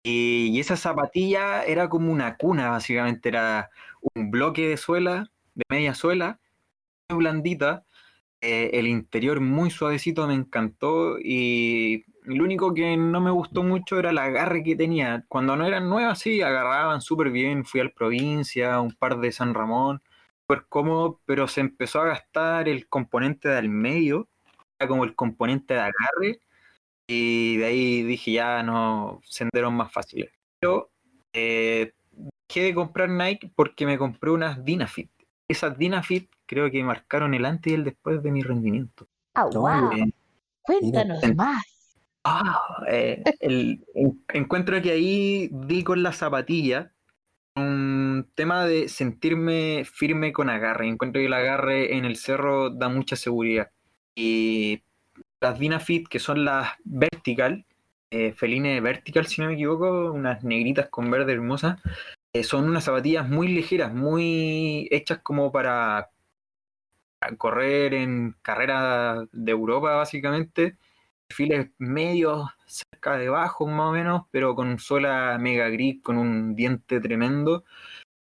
[0.03, 3.71] Y, esa zapatilla era como una cuna, básicamente era
[4.15, 6.41] un bloque de suela, de media suela,
[7.09, 7.85] muy blandita,
[8.41, 13.99] eh, el interior muy suavecito me encantó y lo único que no me gustó mucho
[13.99, 15.25] era el agarre que tenía.
[15.29, 17.65] Cuando no eran nuevas, sí, agarraban súper bien.
[17.65, 20.03] Fui al provincia, un par de San Ramón,
[20.43, 24.29] súper cómodo, pero se empezó a gastar el componente del medio,
[24.79, 26.41] era como el componente de agarre,
[27.07, 30.31] y de ahí dije ya no, senderos más fáciles.
[30.61, 30.91] Pero
[31.33, 31.93] eh,
[32.49, 35.11] dejé de comprar Nike porque me compré unas Dynafit.
[35.49, 39.09] Esas Dynafit creo que marcaron el antes y el después de mi rendimiento.
[39.35, 39.91] Ah, wow.
[40.63, 41.63] Cuéntanos más.
[42.25, 43.85] Ah, eh, el,
[44.29, 46.93] encuentro que ahí di con la zapatilla
[47.57, 50.89] un tema de sentirme firme con agarre.
[50.89, 53.71] Encuentro que el agarre en el cerro da mucha seguridad.
[54.15, 54.83] Y
[55.41, 57.67] las Dynafit, que son las vertical,
[58.11, 61.81] eh, Feline vertical, si no me equivoco, unas negritas con verde hermosas,
[62.33, 66.11] eh, son unas zapatillas muy ligeras, muy hechas como para
[67.39, 70.77] correr en carreras de Europa, básicamente
[71.31, 76.57] perfiles medios, cerca de bajo más o menos, pero con suela mega gris, con un
[76.57, 77.65] diente tremendo,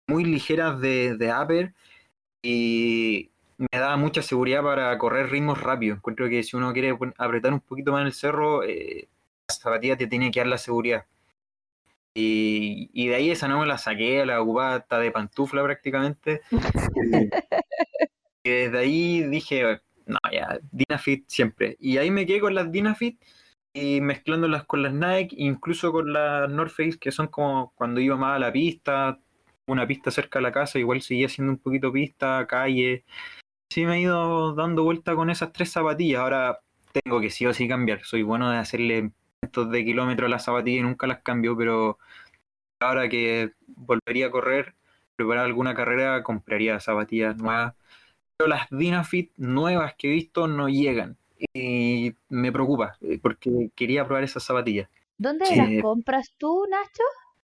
[0.08, 1.74] muy ligeras de, de upper
[2.44, 5.98] y me da mucha seguridad para correr ritmos rápidos.
[5.98, 9.08] Encuentro que si uno quiere apretar un poquito más el cerro, eh,
[9.50, 11.06] la zapatilla te tiene que dar la seguridad.
[12.14, 16.42] Y, y, de ahí esa no me la saqué, la ocupaba hasta de pantufla prácticamente.
[18.44, 21.78] y desde ahí dije, no, ya, Dynafit siempre.
[21.80, 23.21] Y ahí me quedé con las Dynafit
[23.74, 28.17] y mezclándolas con las Nike, incluso con las North Face, que son como cuando iba
[28.17, 29.19] más a la pista,
[29.67, 33.06] una pista cerca de la casa, igual seguía siendo un poquito pista, calle.
[33.71, 36.21] Sí me he ido dando vuelta con esas tres zapatillas.
[36.21, 36.60] Ahora
[36.93, 38.04] tengo que sí o sí cambiar.
[38.04, 41.97] Soy bueno de hacerle cientos de kilómetros a las zapatillas y nunca las cambio, pero
[42.80, 44.76] ahora que volvería a correr,
[45.15, 47.76] preparar alguna carrera, compraría zapatillas nuevas
[48.47, 51.17] las Dynafit nuevas que he visto no llegan.
[51.54, 54.89] Y me preocupa, eh, porque quería probar esas zapatillas.
[55.17, 57.04] ¿Dónde las compras tú, Nacho?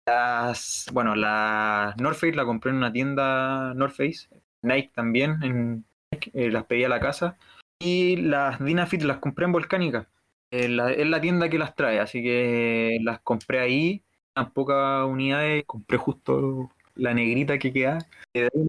[0.07, 4.29] Las, bueno, la North Face la compré en una tienda North Face,
[4.63, 5.85] Nike también, en,
[6.33, 7.37] eh, las pedí a la casa.
[7.79, 10.09] Y las Dynafit las compré en Volcánica.
[10.51, 14.03] es la tienda que las trae, así que las compré ahí,
[14.35, 17.99] en pocas unidades, compré justo la negrita que queda.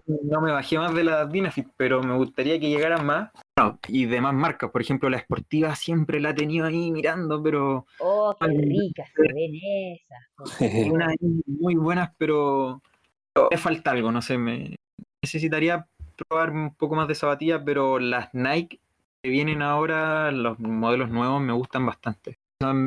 [0.06, 3.30] No me bajé más de la Dynafit, pero me gustaría que llegaran más.
[3.88, 7.86] y de más marcas, por ejemplo, la esportiva siempre la he tenido ahí mirando, pero.
[7.98, 9.52] Oh, qué rica se ven
[9.94, 10.90] esas.
[10.92, 11.14] Unas
[11.46, 12.80] muy buenas, pero
[13.50, 14.76] me falta algo, no sé, me
[15.22, 18.80] necesitaría probar un poco más de zapatillas, pero las Nike
[19.22, 22.38] que vienen ahora, los modelos nuevos, me gustan bastante.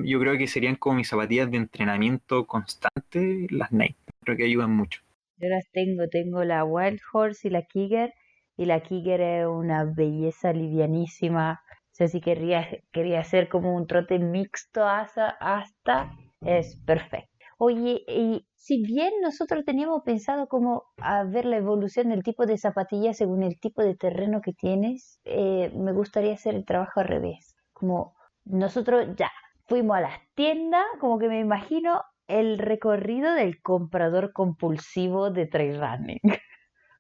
[0.04, 3.96] Yo creo que serían como mis zapatillas de entrenamiento constante, las Nike.
[4.24, 5.02] Creo que ayudan mucho.
[5.38, 8.14] Yo las tengo, tengo la Wild Horse y la Kiger,
[8.58, 11.62] y la Kiger es una belleza livianísima.
[11.70, 17.30] O sea, si quería, quería hacer como un trote mixto hasta, hasta es perfecto.
[17.58, 22.58] Oye, y si bien nosotros teníamos pensado como a ver la evolución del tipo de
[22.58, 27.08] zapatilla según el tipo de terreno que tienes, eh, me gustaría hacer el trabajo al
[27.08, 27.56] revés.
[27.74, 28.16] Como
[28.46, 29.32] nosotros ya
[29.68, 35.80] fuimos a las tiendas, como que me imagino el recorrido del comprador compulsivo de trail
[35.80, 36.20] running.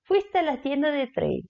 [0.03, 1.49] Fuiste a la tienda de trail,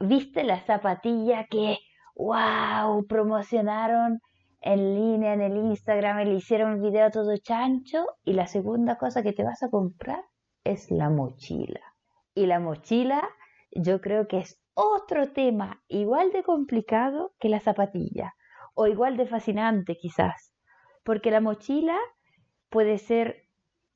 [0.00, 1.78] viste la zapatilla que,
[2.14, 4.20] wow, promocionaron
[4.64, 9.22] en línea en el Instagram le hicieron un video todo chancho y la segunda cosa
[9.22, 10.24] que te vas a comprar
[10.62, 11.80] es la mochila.
[12.32, 13.28] Y la mochila
[13.72, 18.34] yo creo que es otro tema igual de complicado que la zapatilla
[18.74, 20.54] o igual de fascinante quizás,
[21.02, 21.98] porque la mochila
[22.72, 23.44] puede ser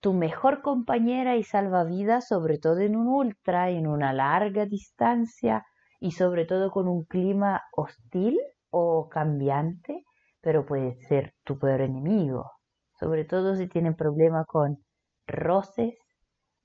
[0.01, 5.65] tu mejor compañera y salvavidas, sobre todo en un ultra, en una larga distancia
[5.99, 8.39] y sobre todo con un clima hostil
[8.71, 10.05] o cambiante,
[10.41, 12.53] pero puede ser tu peor enemigo,
[13.01, 14.79] sobre todo si tienen problemas con
[15.27, 15.95] roces,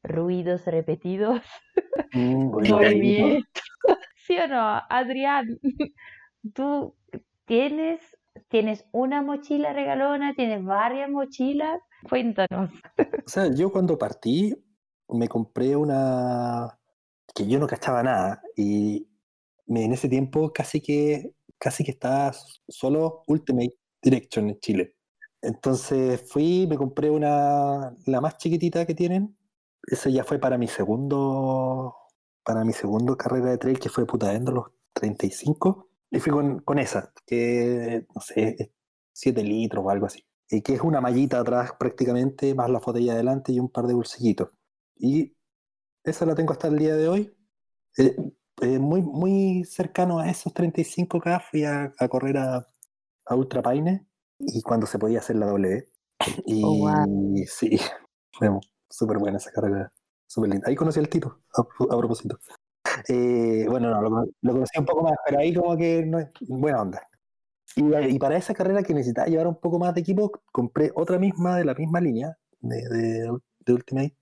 [0.03, 1.41] ruidos repetidos,
[2.13, 2.51] mm,
[4.27, 5.47] ¿Sí o no, Adrián?
[6.53, 6.95] ¿Tú
[7.45, 8.01] tienes,
[8.49, 11.81] tienes una mochila regalona, tienes varias mochilas?
[12.09, 12.69] Cuéntanos.
[12.97, 14.55] O sea, yo cuando partí
[15.09, 16.77] me compré una
[17.33, 19.07] que yo no cachaba nada y
[19.67, 22.33] en ese tiempo casi que casi que estaba
[22.67, 24.95] solo Ultimate Direction en Chile.
[25.41, 29.37] Entonces fui, me compré una, la más chiquitita que tienen.
[29.83, 31.95] Eso ya fue para mi segundo,
[32.43, 35.89] para mi segundo carrera de trail, que fue puta los 35.
[36.09, 38.73] Y fui con, con esa, que no sé,
[39.13, 40.25] 7 litros o algo así.
[40.51, 43.93] Y que es una mallita atrás prácticamente, más la botella adelante y un par de
[43.95, 44.49] bolsillitos.
[44.97, 45.35] Y
[46.03, 47.33] esa la tengo hasta el día de hoy.
[47.97, 48.15] Eh,
[48.61, 52.67] eh, muy, muy cercano a esos 35K fui a, a correr a,
[53.25, 54.07] a Ultra Paine
[54.39, 55.87] y cuando se podía hacer la W.
[56.45, 56.89] Y Oh,
[57.47, 57.79] sí,
[58.33, 58.49] fue
[58.89, 59.91] súper buena esa carrera,
[60.27, 60.67] súper linda.
[60.69, 62.39] Ahí conocí al Tito, a, a propósito.
[63.07, 64.09] Eh, bueno, no, lo,
[64.41, 67.01] lo conocí un poco más, pero ahí como que no es buena onda.
[67.75, 67.83] Y,
[68.15, 71.57] y para esa carrera que necesitaba llevar un poco más de equipo, compré otra misma
[71.57, 74.17] de la misma línea de, de, de Ultimate,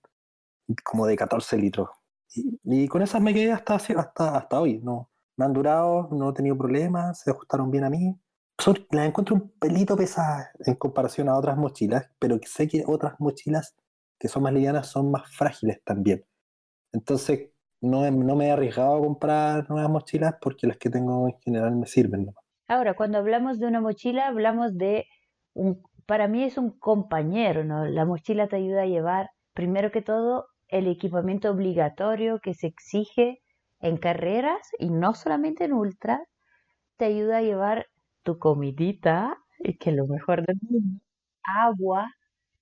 [0.84, 1.88] como de 14 litros.
[2.34, 4.78] Y, y con esas me quedé hasta, hasta, hasta hoy.
[4.78, 8.18] No, me han durado, no he tenido problemas, se ajustaron bien a mí.
[8.58, 13.14] Son, las encuentro un pelito pesadas en comparación a otras mochilas, pero sé que otras
[13.18, 13.74] mochilas
[14.18, 16.24] que son más livianas son más frágiles también.
[16.92, 17.50] Entonces,
[17.80, 21.76] no, no me he arriesgado a comprar nuevas mochilas porque las que tengo en general
[21.76, 22.26] me sirven.
[22.26, 22.34] ¿no?
[22.70, 25.06] Ahora, cuando hablamos de una mochila, hablamos de
[25.54, 27.84] un, para mí es un compañero, ¿no?
[27.86, 33.42] La mochila te ayuda a llevar, primero que todo, el equipamiento obligatorio que se exige
[33.80, 36.20] en carreras y no solamente en ultras,
[36.98, 37.86] te ayuda a llevar
[38.24, 39.38] tu comidita,
[39.80, 41.00] que es lo mejor del mundo,
[41.64, 42.12] agua,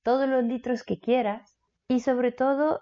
[0.05, 2.81] todos los litros que quieras y sobre todo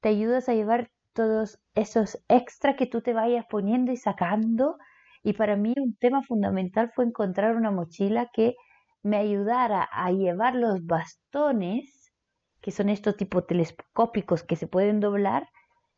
[0.00, 4.78] te ayudas a llevar todos esos extra que tú te vayas poniendo y sacando.
[5.24, 8.54] Y para mí un tema fundamental fue encontrar una mochila que
[9.02, 12.12] me ayudara a llevar los bastones,
[12.60, 15.48] que son estos tipos telescópicos que se pueden doblar,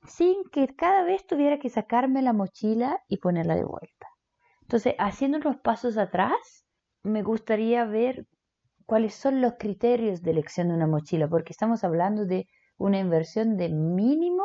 [0.07, 4.07] sin que cada vez tuviera que sacarme la mochila y ponerla de vuelta.
[4.63, 6.65] Entonces, haciendo los pasos atrás,
[7.03, 8.27] me gustaría ver
[8.87, 12.47] cuáles son los criterios de elección de una mochila, porque estamos hablando de
[12.79, 14.45] una inversión de mínimo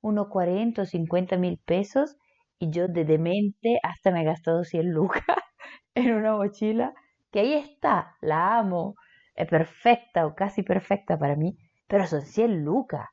[0.00, 2.16] unos 40 o 50 mil pesos
[2.58, 5.24] y yo de demente hasta me he gastado 100 lucas
[5.94, 6.94] en una mochila
[7.30, 8.94] que ahí está, la amo,
[9.34, 13.06] es perfecta o casi perfecta para mí, pero son 100 lucas.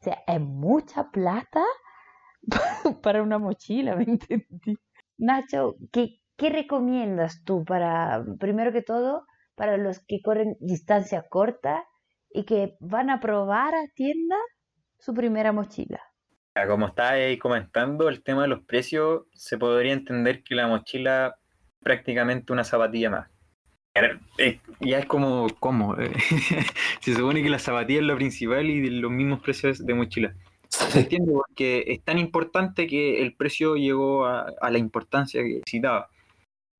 [0.00, 1.62] O sea, es mucha plata
[3.02, 4.78] para una mochila, ¿me entendí?
[5.16, 11.84] Nacho, ¿qué, ¿qué recomiendas tú para, primero que todo, para los que corren distancia corta
[12.30, 14.36] y que van a probar a tienda
[14.98, 16.00] su primera mochila?
[16.68, 21.82] Como estáis comentando, el tema de los precios, se podría entender que la mochila es
[21.82, 23.28] prácticamente una zapatilla más.
[24.80, 25.96] Ya es como, ¿cómo?
[27.00, 30.34] Se supone que la zapatilla es lo principal y de los mismos precios de mochila.
[30.68, 35.60] Se entiende porque es tan importante que el precio llegó a, a la importancia que
[35.64, 36.08] necesitaba.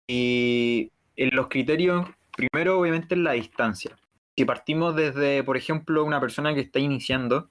[0.09, 2.07] Y en los criterios,
[2.37, 3.97] primero obviamente es la distancia.
[4.37, 7.51] Si partimos desde, por ejemplo, una persona que está iniciando,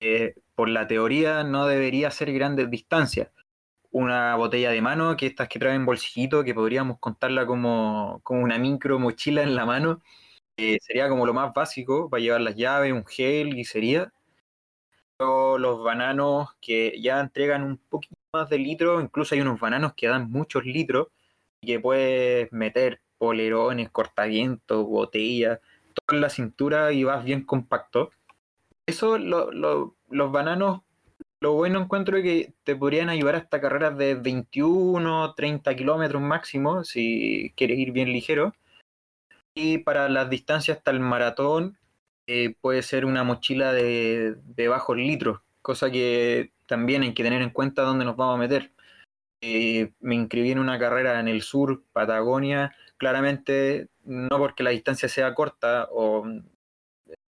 [0.00, 3.30] eh, por la teoría no debería ser grandes distancias.
[3.90, 8.58] Una botella de mano, que estas que traen bolsillito, que podríamos contarla como, como una
[8.58, 10.02] micro mochila en la mano,
[10.56, 14.12] eh, sería como lo más básico para llevar las llaves, un gel y sería.
[15.18, 19.94] Luego los bananos que ya entregan un poquito más de litro, incluso hay unos bananos
[19.94, 21.08] que dan muchos litros
[21.60, 25.60] y que puedes meter polerones, cortavientos, botellas,
[25.94, 28.10] todo en la cintura y vas bien compacto.
[28.88, 30.80] Eso, lo- lo- los bananos,
[31.40, 36.84] lo bueno encuentro es que te podrían ayudar hasta carreras de 21, 30 kilómetros máximo,
[36.84, 38.54] si quieres ir bien ligero.
[39.54, 41.78] Y para las distancias hasta el maratón,
[42.26, 47.42] eh, puede ser una mochila de, de bajos litros, cosa que también hay que tener
[47.42, 48.72] en cuenta dónde nos vamos a meter.
[49.42, 55.08] Eh, me inscribí en una carrera en el sur, Patagonia, claramente no porque la distancia
[55.08, 56.26] sea corta o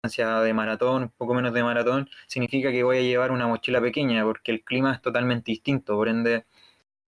[0.07, 4.23] de maratón, un poco menos de maratón, significa que voy a llevar una mochila pequeña,
[4.23, 6.45] porque el clima es totalmente distinto, por ende,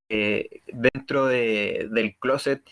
[0.09, 2.63] eh, dentro de- del closet,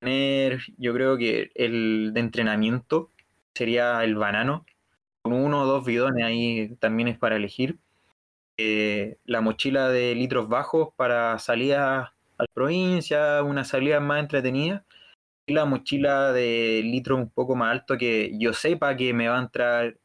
[0.00, 3.10] tener, yo creo que el de entrenamiento
[3.54, 4.66] sería el banano,
[5.22, 7.78] con uno o dos bidones ahí también es para elegir.
[8.58, 14.84] Eh, la mochila de litros bajos para salidas a la provincia, una salida más entretenida
[15.66, 19.96] mochila de litro un poco más alto que yo sepa que me va a entrar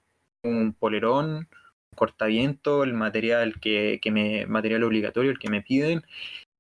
[0.44, 1.48] un polerón, un
[1.96, 6.04] cortaviento, el material que, que me, material obligatorio, el que me piden,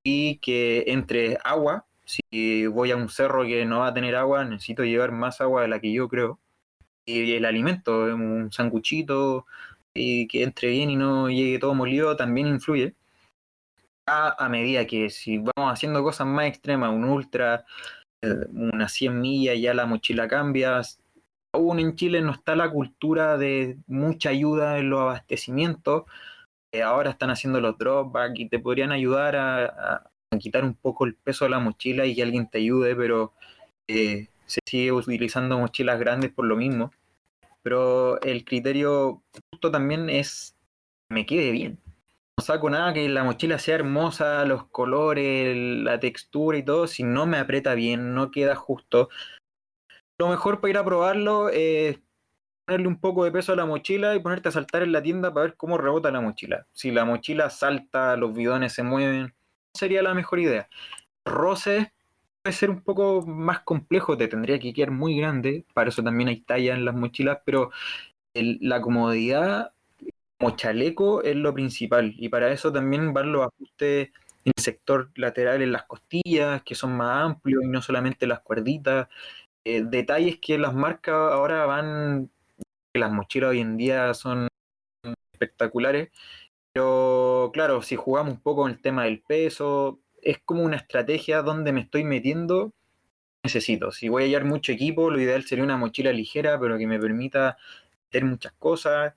[0.03, 4.45] y que entre agua, si voy a un cerro que no va a tener agua,
[4.45, 6.39] necesito llevar más agua de la que yo creo.
[7.05, 9.45] Y el alimento, un sanguchito,
[9.93, 12.95] y que entre bien y no llegue todo molido, también influye.
[14.07, 17.65] A, a medida que si vamos haciendo cosas más extremas, un ultra,
[18.21, 20.81] unas 100 millas, ya la mochila cambia,
[21.53, 26.03] aún en Chile no está la cultura de mucha ayuda en los abastecimientos.
[26.71, 31.15] Eh, ahora están haciendo los dropbacks y te podrían ayudar a, quitar un poco el
[31.15, 33.33] peso de la mochila y que alguien te ayude, pero
[33.87, 36.91] eh, se sigue utilizando mochilas grandes por lo mismo.
[37.63, 40.55] Pero el criterio justo también es
[41.09, 41.79] me quede bien.
[42.39, 47.25] Saco nada que la mochila sea hermosa, los colores, la textura y todo, si no
[47.25, 49.09] me aprieta bien, no queda justo.
[50.19, 51.99] Lo mejor para ir a probarlo es
[52.65, 55.33] ponerle un poco de peso a la mochila y ponerte a saltar en la tienda
[55.33, 56.67] para ver cómo rebota la mochila.
[56.73, 59.33] Si la mochila salta, los bidones se mueven,
[59.73, 60.69] sería la mejor idea.
[61.25, 61.87] Roces
[62.43, 66.29] puede ser un poco más complejo, te tendría que quedar muy grande, para eso también
[66.29, 67.71] hay talla en las mochilas, pero
[68.33, 69.73] la comodidad
[70.39, 74.09] como chaleco es lo principal y para eso también van los ajustes
[74.45, 78.39] en el sector lateral en las costillas, que son más amplios y no solamente las
[78.39, 79.09] cuerditas.
[79.65, 82.31] Eh, detalles que las marcas ahora van,
[82.95, 84.47] las mochilas hoy en día son
[85.33, 86.09] espectaculares,
[86.73, 91.41] pero claro, si jugamos un poco con el tema del peso, es como una estrategia
[91.41, 92.73] donde me estoy metiendo,
[93.43, 93.91] necesito.
[93.91, 96.99] Si voy a llevar mucho equipo, lo ideal sería una mochila ligera, pero que me
[96.99, 97.57] permita
[98.07, 99.15] meter muchas cosas.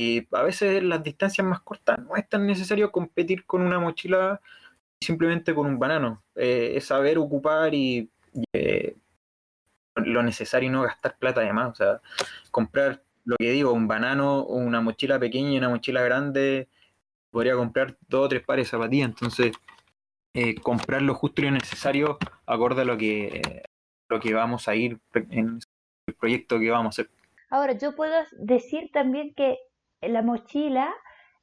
[0.00, 4.40] Y a veces las distancias más cortas no es tan necesario competir con una mochila
[5.00, 6.22] simplemente con un banano.
[6.36, 8.08] Eh, es saber ocupar y
[8.52, 8.94] eh,
[9.96, 11.72] lo necesario y no gastar plata además.
[11.72, 12.00] O sea,
[12.52, 16.68] comprar, lo que digo, un banano una mochila pequeña y una mochila grande,
[17.32, 19.08] podría comprar dos o tres pares de zapatillas.
[19.08, 19.50] Entonces,
[20.32, 23.64] eh, comprar lo justo y lo necesario acorde a lo que,
[24.08, 25.58] lo que vamos a ir en
[26.06, 27.10] el proyecto que vamos a hacer.
[27.50, 29.58] Ahora, yo puedo decir también que
[30.00, 30.94] la mochila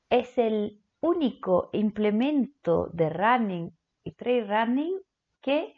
[0.10, 4.99] es el único implemento de running y trail running
[5.41, 5.76] que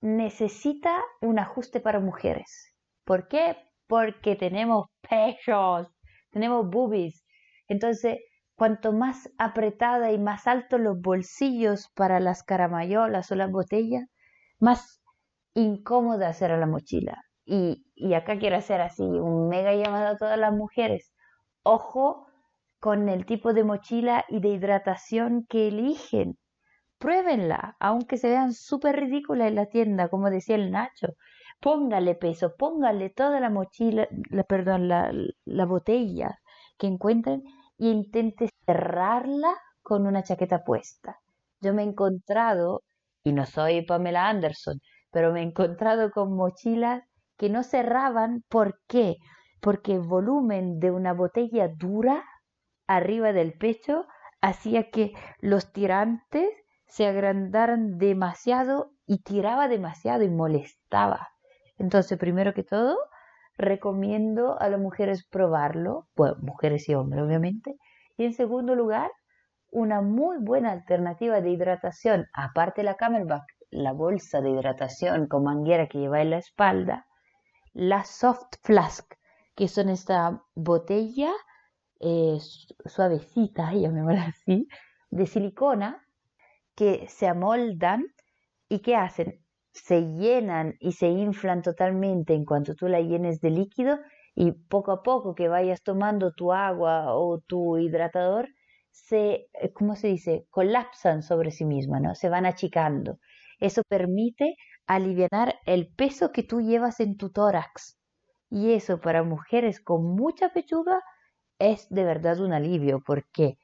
[0.00, 2.74] necesita un ajuste para mujeres.
[3.04, 3.56] ¿Por qué?
[3.86, 5.88] Porque tenemos pechos,
[6.30, 7.24] tenemos boobies.
[7.68, 8.18] Entonces,
[8.56, 14.04] cuanto más apretada y más altos los bolsillos para las caramayolas o las botellas,
[14.60, 15.02] más
[15.54, 17.22] incómoda será la mochila.
[17.44, 21.12] Y, y acá quiero hacer así un mega llamado a todas las mujeres.
[21.64, 22.26] Ojo
[22.80, 26.38] con el tipo de mochila y de hidratación que eligen
[27.02, 31.08] pruébenla, aunque se vean súper ridículas en la tienda, como decía el Nacho.
[31.60, 35.12] Póngale peso, póngale toda la mochila, la, perdón, la,
[35.44, 36.38] la botella
[36.78, 37.42] que encuentren
[37.76, 39.52] y intente cerrarla
[39.82, 41.18] con una chaqueta puesta.
[41.60, 42.82] Yo me he encontrado,
[43.24, 47.02] y no soy Pamela Anderson, pero me he encontrado con mochilas
[47.36, 48.44] que no cerraban.
[48.48, 49.16] ¿Por qué?
[49.62, 52.24] Porque el volumen de una botella dura
[52.86, 54.06] arriba del pecho
[54.40, 56.50] hacía que los tirantes
[56.88, 61.28] se agrandaran demasiado y tiraba demasiado y molestaba.
[61.78, 62.98] Entonces, primero que todo,
[63.56, 66.08] recomiendo a las mujeres probarlo,
[66.40, 67.76] mujeres y hombres obviamente,
[68.16, 69.10] y en segundo lugar,
[69.70, 75.44] una muy buena alternativa de hidratación, aparte de la Camelback, la bolsa de hidratación con
[75.44, 77.06] manguera que lleva en la espalda,
[77.72, 79.14] la Soft Flask,
[79.54, 81.32] que son esta botella
[82.00, 82.38] eh,
[82.86, 84.68] suavecita, llamémosla así,
[85.10, 86.06] de silicona
[86.74, 88.04] que se amoldan
[88.68, 89.44] y ¿qué hacen?
[89.72, 93.98] Se llenan y se inflan totalmente en cuanto tú la llenes de líquido
[94.34, 98.48] y poco a poco que vayas tomando tu agua o tu hidratador,
[98.90, 100.46] se, eh, ¿cómo se dice?
[100.50, 102.14] Colapsan sobre sí misma, ¿no?
[102.14, 103.18] Se van achicando.
[103.60, 107.98] Eso permite aliviar el peso que tú llevas en tu tórax.
[108.54, 111.00] Y eso para mujeres con mucha pechuga
[111.58, 113.56] es de verdad un alivio porque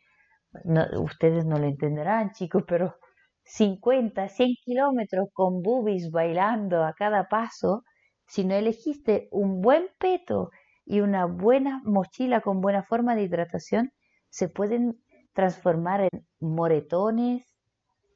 [0.99, 2.97] ustedes no lo entenderán, chicos, pero
[3.43, 7.84] 50, 100 kilómetros con boobies bailando a cada paso,
[8.26, 10.49] si no elegiste un buen peto
[10.86, 13.93] y una buena mochila con buena forma de hidratación,
[14.30, 15.03] se pueden
[15.34, 17.59] transformar en moretones,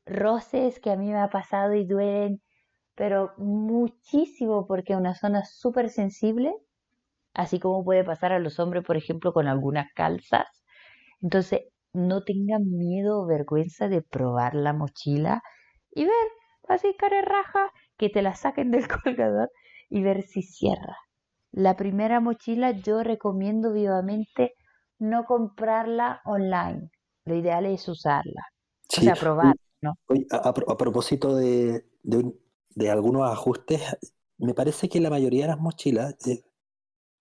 [0.07, 2.41] roces que a mí me ha pasado y duelen,
[2.95, 6.55] pero muchísimo porque es una zona súper sensible,
[7.35, 10.47] así como puede pasar a los hombres, por ejemplo, con algunas calzas.
[11.21, 11.63] Entonces,
[11.93, 15.43] no tengan miedo o vergüenza de probar la mochila
[15.91, 16.29] y ver,
[16.69, 19.51] así cara raja, que te la saquen del colgador
[19.89, 20.97] y ver si cierra.
[21.51, 24.55] La primera mochila yo recomiendo vivamente
[24.99, 26.91] no comprarla online.
[27.25, 28.43] Lo ideal es usarla.
[28.99, 29.95] O sea, probar, ¿no?
[30.31, 32.33] A, propósito de, de,
[32.91, 33.81] algunos ajustes,
[34.39, 36.45] me parece que la mayoría de las mochilas eh,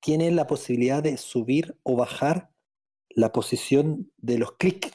[0.02, 2.52] tienen la posibilidad de subir o bajar
[3.10, 4.92] la posición de los clics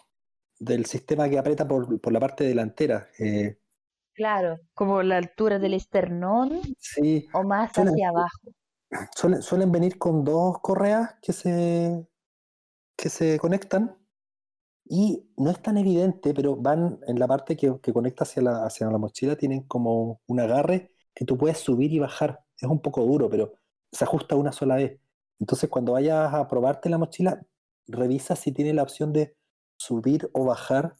[0.58, 3.08] del sistema que aprieta por, por la parte delantera.
[3.18, 3.58] Eh.
[4.14, 8.52] claro, como la altura del esternón sí, o más hacia abajo.
[9.14, 12.06] suelen, suelen venir con dos correas que se,
[12.96, 13.96] que se conectan
[14.88, 18.64] y no es tan evidente, pero van en la parte que, que conecta hacia la,
[18.64, 22.40] hacia la mochila, tienen como un agarre que tú puedes subir y bajar.
[22.56, 23.54] Es un poco duro, pero
[23.90, 25.00] se ajusta una sola vez.
[25.40, 27.42] Entonces, cuando vayas a probarte la mochila,
[27.86, 29.36] revisa si tiene la opción de
[29.76, 30.94] subir o bajar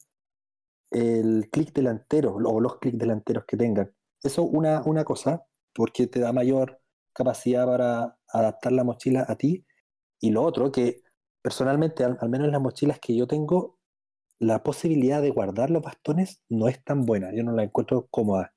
[0.91, 3.93] el clic delantero o los clics delanteros que tengan.
[4.23, 6.81] Eso una, una cosa, porque te da mayor
[7.13, 9.67] capacidad para adaptar la mochila a ti.
[10.21, 11.03] Y lo otro, que
[11.43, 13.76] personalmente, al, menos en las mochilas que yo tengo,
[14.39, 17.35] la posibilidad de guardar los bastones no es tan buena.
[17.35, 18.55] Yo no la encuentro cómoda.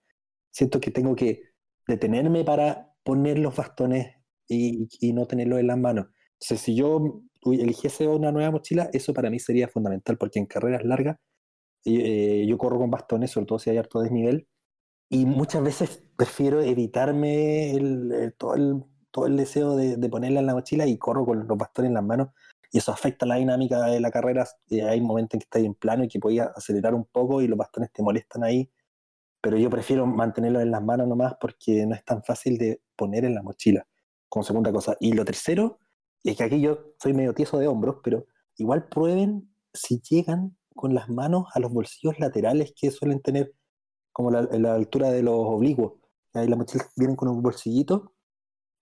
[0.52, 1.44] Siento que tengo que
[1.88, 4.16] detenerme para poner los bastones
[4.48, 6.08] y, no tenerlos en las manos.
[6.34, 10.84] Entonces, si yo eligiese una nueva mochila, eso para mí sería fundamental, porque en carreras
[10.84, 11.18] largas
[11.86, 14.48] eh, yo corro con bastones, sobre todo si hay harto desnivel,
[15.10, 20.46] y muchas veces prefiero evitarme el, todo, el, todo el deseo de, de, ponerla en
[20.46, 22.30] la mochila y corro con los bastones en las manos,
[22.72, 24.46] y eso afecta la dinámica de la carrera.
[24.70, 27.58] hay momentos en que estás en plano y que podías acelerar un poco y los
[27.58, 28.72] bastones te molestan ahí,
[29.42, 33.26] pero yo prefiero mantenerlos en las manos nomás porque no es tan fácil de poner
[33.26, 33.88] en la mochila,
[34.28, 34.96] como segunda cosa.
[35.00, 35.80] Y lo tercero,
[36.24, 38.26] es que aquí yo soy medio tieso de hombros, pero
[38.58, 43.54] igual prueben si llegan con las manos a los bolsillos laterales que suelen tener
[44.12, 45.94] como la, altura de los oblicuos.
[46.34, 48.14] Ahí las mochilas vienen con un bolsillito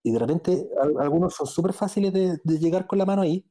[0.03, 0.69] y de repente
[0.99, 3.45] algunos son súper fáciles de, llegar con la mano ahí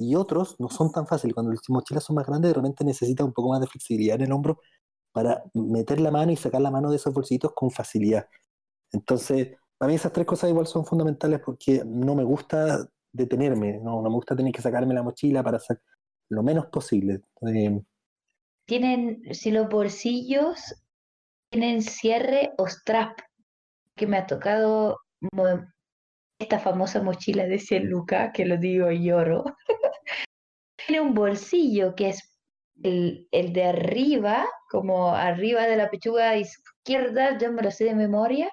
[0.00, 1.34] y otros no son tan fáciles.
[1.34, 4.22] Cuando las mochilas son más grandes, de repente necesitan un poco más de flexibilidad en
[4.22, 4.60] el hombro
[5.12, 8.28] para meter la mano y sacar la mano de esos bolsillitos con facilidad.
[8.92, 14.02] Entonces, a mí esas tres cosas igual son fundamentales porque no me gusta detenerme, no,
[14.02, 15.80] no me gusta tener que sacarme la mochila para hacer
[16.28, 17.22] lo menos posible.
[17.46, 17.80] Eh,
[18.66, 20.60] tienen, si los bolsillos
[21.50, 23.18] tienen cierre o strap,
[23.96, 24.98] que me ha tocado
[26.38, 29.44] esta famosa mochila de 100 lucas, que lo digo y lloro.
[30.90, 32.36] Tiene un bolsillo que es
[32.82, 37.94] el, el, de arriba, como arriba de la pechuga izquierda, yo me lo sé de
[37.94, 38.50] memoria,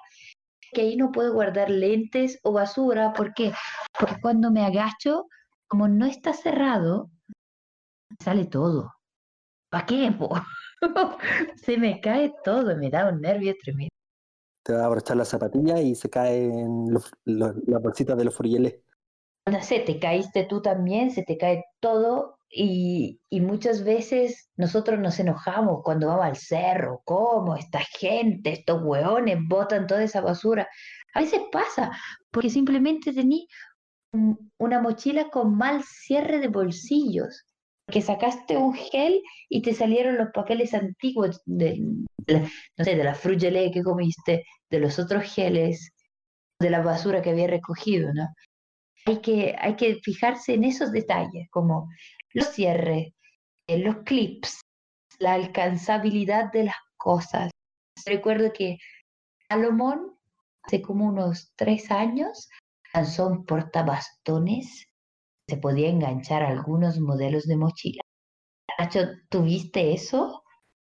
[0.72, 3.12] que ahí no puedo guardar lentes o basura.
[3.12, 3.52] ¿Por qué?
[3.98, 5.26] Porque cuando me agacho,
[5.66, 7.10] como no está cerrado,
[8.22, 8.94] sale todo.
[9.68, 10.14] ¿Para qué?
[11.56, 13.90] se me cae todo, me da un nervio tremendo.
[14.62, 18.36] Te va a abrochar la zapatilla y se caen los, los, las bolsitas de los
[18.36, 18.76] furieles.
[19.50, 24.98] No sé, te caíste tú también, se te cae todo y, y, muchas veces nosotros
[24.98, 27.56] nos enojamos cuando vamos al cerro, ¿cómo?
[27.56, 30.68] Esta gente, estos hueones botan toda esa basura.
[31.14, 31.90] A veces pasa,
[32.30, 33.46] porque simplemente tení
[34.58, 37.44] una mochila con mal cierre de bolsillos
[37.86, 41.80] que sacaste un gel y te salieron los papeles antiguos de,
[42.26, 42.40] de
[42.76, 45.92] no sé, de la frugelé que comiste, de los otros geles,
[46.60, 48.26] de la basura que había recogido, ¿no?
[49.08, 51.88] Hay que, hay que fijarse en esos detalles, como
[52.34, 53.14] los cierres,
[53.66, 54.60] eh, los clips,
[55.18, 57.50] la alcanzabilidad de las cosas.
[58.04, 58.76] Recuerdo que
[59.48, 60.14] Salomón,
[60.62, 62.50] hace como unos tres años,
[62.92, 64.88] lanzó un portabastones
[65.48, 68.02] se podía enganchar algunos modelos de mochila.
[68.78, 69.00] Nacho,
[69.30, 70.42] ¿tuviste eso?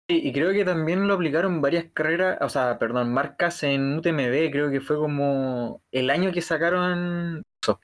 [0.10, 4.52] Sí, y creo que también lo aplicaron varias carreras, o sea, perdón, marcas en UTMB,
[4.52, 7.80] creo que fue como el año que sacaron eso.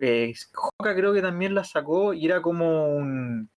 [0.00, 0.34] Eh,
[0.78, 3.50] creo que también la sacó y era como un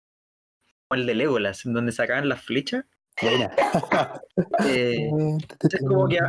[0.88, 2.86] como el de Legolas, en donde sacaban las flechas.
[3.22, 3.52] Buena.
[4.66, 5.10] eh,
[5.62, 6.20] es como que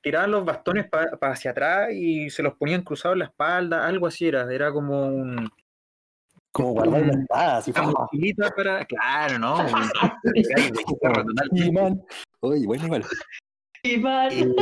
[0.00, 3.86] tiraban los bastones para pa hacia atrás y se los ponían cruzados en la espalda,
[3.86, 5.50] algo así era, era como un.
[6.52, 8.84] Como guardar la espada, así para.
[8.86, 9.56] Claro, ¿no?
[11.52, 12.02] Iman.
[12.40, 13.04] Oye, bueno, igual.
[13.84, 14.32] Iman.
[14.32, 14.54] Eh,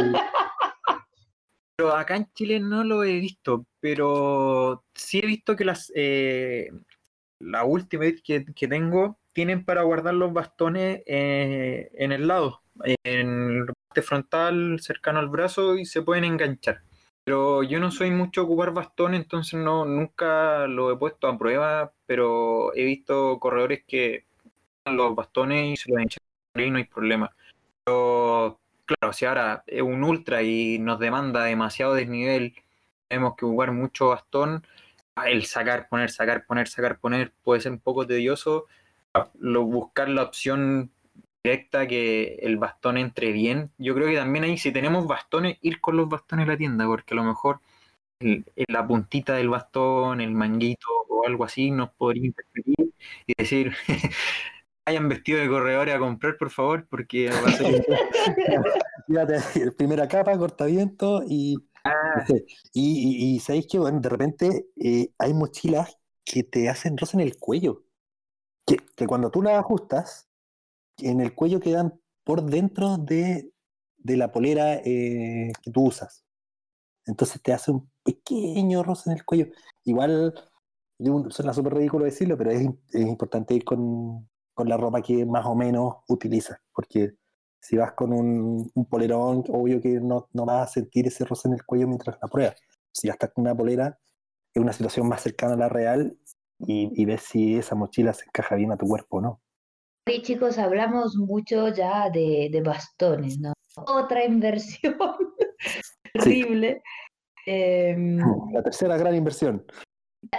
[1.76, 6.70] pero acá en Chile no lo he visto, pero sí he visto que las eh,
[7.38, 12.62] la última vez que, que tengo tienen para guardar los bastones eh, en el lado,
[13.04, 16.82] en la parte frontal, cercano al brazo, y se pueden enganchar.
[17.24, 21.92] Pero yo no soy mucho ocupar bastones, entonces no, nunca lo he puesto a prueba,
[22.06, 24.24] pero he visto corredores que
[24.86, 26.22] los bastones y se los enchan
[26.56, 27.30] y no hay problema.
[27.84, 32.54] Pero claro, si ahora es un ultra y nos demanda demasiado desnivel,
[33.08, 34.64] tenemos que jugar mucho bastón,
[35.26, 38.66] el sacar, poner, sacar, poner, sacar, poner puede ser un poco tedioso
[39.38, 40.90] lo, buscar la opción
[41.42, 43.70] directa que el bastón entre bien.
[43.78, 46.86] Yo creo que también ahí, si tenemos bastones, ir con los bastones a la tienda,
[46.86, 47.60] porque a lo mejor
[48.20, 52.94] el, la puntita del bastón, el manguito o algo así nos podría interferir
[53.26, 53.74] y decir,
[54.84, 57.86] hayan vestido de corredores a comprar, por favor, porque va a ser...
[59.76, 61.56] primera capa, cortaviento y
[61.88, 62.24] Ah,
[62.72, 67.38] Y, sabéis que, bueno, de repente eh, hay mochilas que te hacen rosa en el
[67.38, 67.84] cuello.
[68.66, 70.28] Que, que cuando tú las ajustas,
[70.98, 73.52] en el cuello quedan por dentro de,
[73.98, 76.24] de la polera eh, que tú usas.
[77.06, 79.48] Entonces te hace un pequeño rosa en el cuello.
[79.84, 80.34] Igual,
[81.30, 85.46] suena súper ridículo decirlo, pero es, es importante ir con, con la ropa que más
[85.46, 86.58] o menos utilizas.
[86.74, 87.14] Porque
[87.60, 91.48] si vas con un, un polerón, obvio que no, no vas a sentir ese roce
[91.48, 92.56] en el cuello mientras la pruebas.
[92.92, 93.98] Si estás con una polera,
[94.54, 96.16] es una situación más cercana a la real
[96.60, 99.40] y, y ves si esa mochila se encaja bien a tu cuerpo o no.
[100.06, 103.52] Sí, chicos, hablamos mucho ya de, de bastones, ¿no?
[103.86, 104.96] Otra inversión
[106.14, 106.82] terrible.
[107.46, 108.18] Em,
[108.52, 109.64] La tercera gran inversión.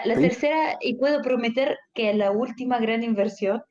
[0.06, 0.22] la Sí.
[0.22, 3.62] tercera, y puedo prometer que la última gran inversión,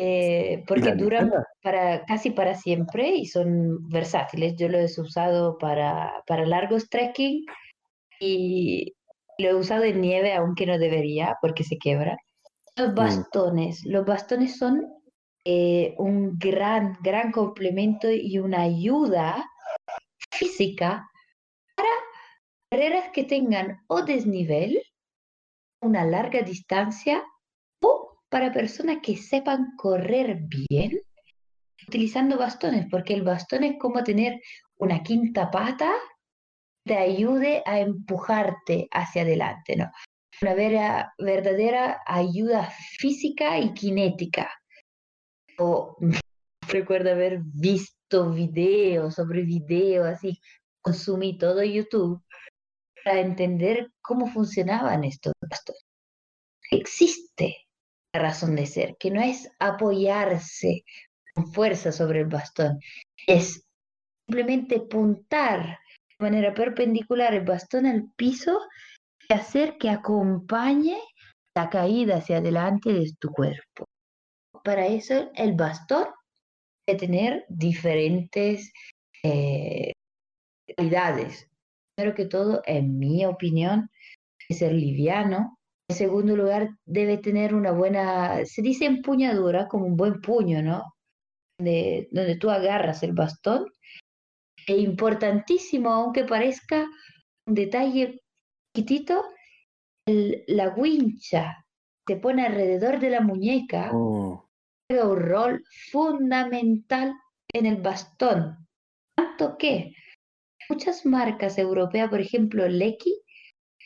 [0.00, 4.54] eh, ¿Y porque duran para, casi para siempre y son versátiles.
[4.56, 7.44] Yo lo he usado para, para largos trekking
[8.20, 8.94] y
[9.38, 12.16] lo he usado en nieve, aunque no debería, porque se quebra.
[12.76, 14.86] Los bastones, los bastones son
[15.44, 19.44] eh, un gran, gran complemento y una ayuda
[20.30, 21.10] física
[21.74, 21.88] para
[22.70, 24.80] carreras que tengan o desnivel,
[25.80, 27.24] una larga distancia,
[28.28, 31.00] para personas que sepan correr bien
[31.86, 34.40] utilizando bastones, porque el bastón es como tener
[34.76, 35.90] una quinta pata
[36.84, 39.90] que te ayude a empujarte hacia adelante, ¿no?
[40.42, 44.50] Una vera- verdadera ayuda física y cinética.
[45.58, 45.96] O
[46.68, 50.38] recuerdo haber visto videos sobre videos, así,
[50.80, 52.22] consumí todo YouTube
[53.04, 55.82] para entender cómo funcionaban estos bastones.
[56.70, 57.67] Existe
[58.12, 60.84] razón de ser, que no es apoyarse
[61.34, 62.80] con fuerza sobre el bastón,
[63.26, 63.64] es
[64.26, 65.78] simplemente puntar
[66.18, 68.60] de manera perpendicular el bastón al piso
[69.28, 70.98] y hacer que acompañe
[71.54, 73.84] la caída hacia adelante de tu cuerpo.
[74.64, 76.06] Para eso el bastón
[76.86, 78.72] debe tener diferentes
[79.22, 79.92] eh,
[80.76, 81.48] cualidades.
[81.94, 83.90] Primero que todo, en mi opinión,
[84.48, 85.57] es ser liviano.
[85.90, 90.94] En segundo lugar, debe tener una buena, se dice empuñadura, como un buen puño, ¿no?
[91.58, 93.66] De, donde tú agarras el bastón.
[94.66, 96.86] E importantísimo, aunque parezca
[97.46, 98.20] un detalle
[98.76, 99.24] chiquitito,
[100.06, 101.64] el- la wincha
[102.06, 104.38] se pone alrededor de la muñeca, Mm,
[104.90, 107.14] juega un rol fundamental
[107.54, 108.66] en el bastón.
[109.16, 109.94] Tanto que
[110.68, 113.22] muchas marcas europeas, por ejemplo, Lecky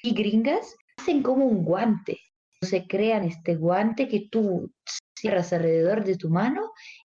[0.03, 2.19] y gringas, hacen como un guante.
[2.61, 4.73] Se crean este guante que tú
[5.19, 6.73] cierras alrededor de tu mano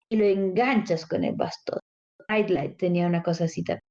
[0.09, 1.79] y lo enganchas con el bastón.
[2.27, 3.83] Nightlight tenía una cosa así también.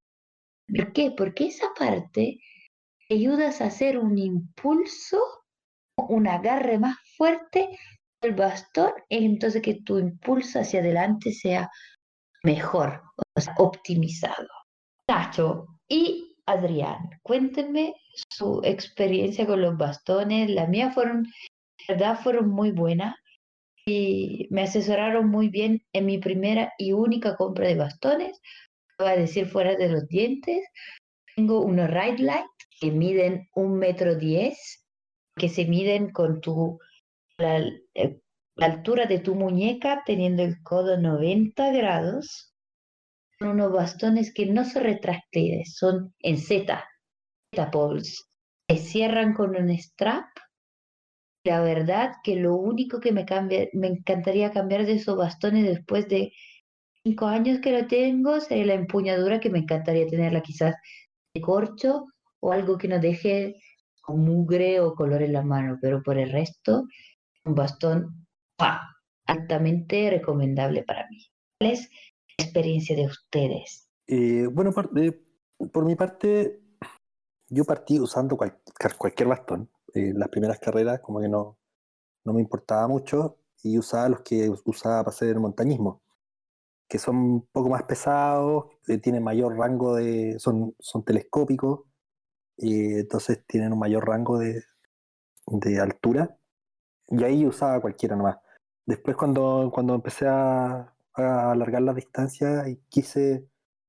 [0.74, 1.10] ¿Por qué?
[1.16, 2.38] Porque esa parte
[3.08, 5.20] te ayudas a hacer un impulso,
[5.96, 7.68] un agarre más fuerte
[8.20, 11.70] del bastón, y entonces que tu impulso hacia adelante sea
[12.42, 13.02] mejor,
[13.36, 14.48] o sea, optimizado.
[15.08, 17.94] Nacho y Adrián, cuéntenme
[18.30, 20.50] su experiencia con los bastones.
[20.50, 21.24] Las mías fueron,
[21.86, 23.14] la verdad, fueron muy buenas
[23.86, 28.40] y me asesoraron muy bien en mi primera y única compra de bastones.
[28.98, 30.64] Voy a decir fuera de los dientes.
[31.36, 32.46] Tengo unos Ride Light
[32.80, 34.86] que miden un metro diez,
[35.36, 36.78] que se miden con tu
[37.38, 37.58] la,
[37.94, 38.20] eh,
[38.56, 42.52] altura de tu muñeca, teniendo el codo 90 grados.
[43.38, 46.84] Son unos bastones que no son retráctiles, son en Z
[47.52, 48.28] poles.
[48.68, 50.26] Se cierran con un strap.
[51.44, 56.08] La verdad que lo único que me cambia, me encantaría cambiar de esos bastones después
[56.08, 56.32] de
[57.04, 60.74] cinco años que lo tengo sería la empuñadura que me encantaría tenerla quizás
[61.34, 62.06] de corcho
[62.40, 63.56] o algo que no deje
[64.02, 66.84] con mugre o color en la mano, pero por el resto,
[67.44, 68.26] un bastón
[69.26, 71.18] altamente recomendable para mí.
[71.58, 71.90] ¿Cuál es
[72.38, 73.88] la experiencia de ustedes?
[74.06, 75.20] eh, bueno, por, de-
[75.72, 76.60] por mi parte,
[77.50, 78.58] yo partí usando cual-
[78.98, 79.70] cualquier bastón.
[79.94, 81.58] Eh, las primeras carreras como que no,
[82.24, 86.02] no me importaba mucho y usaba los que us- usaba para hacer montañismo,
[86.88, 91.82] que son un poco más pesados, eh, tienen mayor rango de, son, son telescópicos,
[92.58, 94.62] eh, entonces tienen un mayor rango de,
[95.46, 96.36] de altura
[97.08, 98.38] y ahí usaba cualquiera nomás.
[98.86, 103.46] Después cuando, cuando empecé a, a alargar la distancia y quise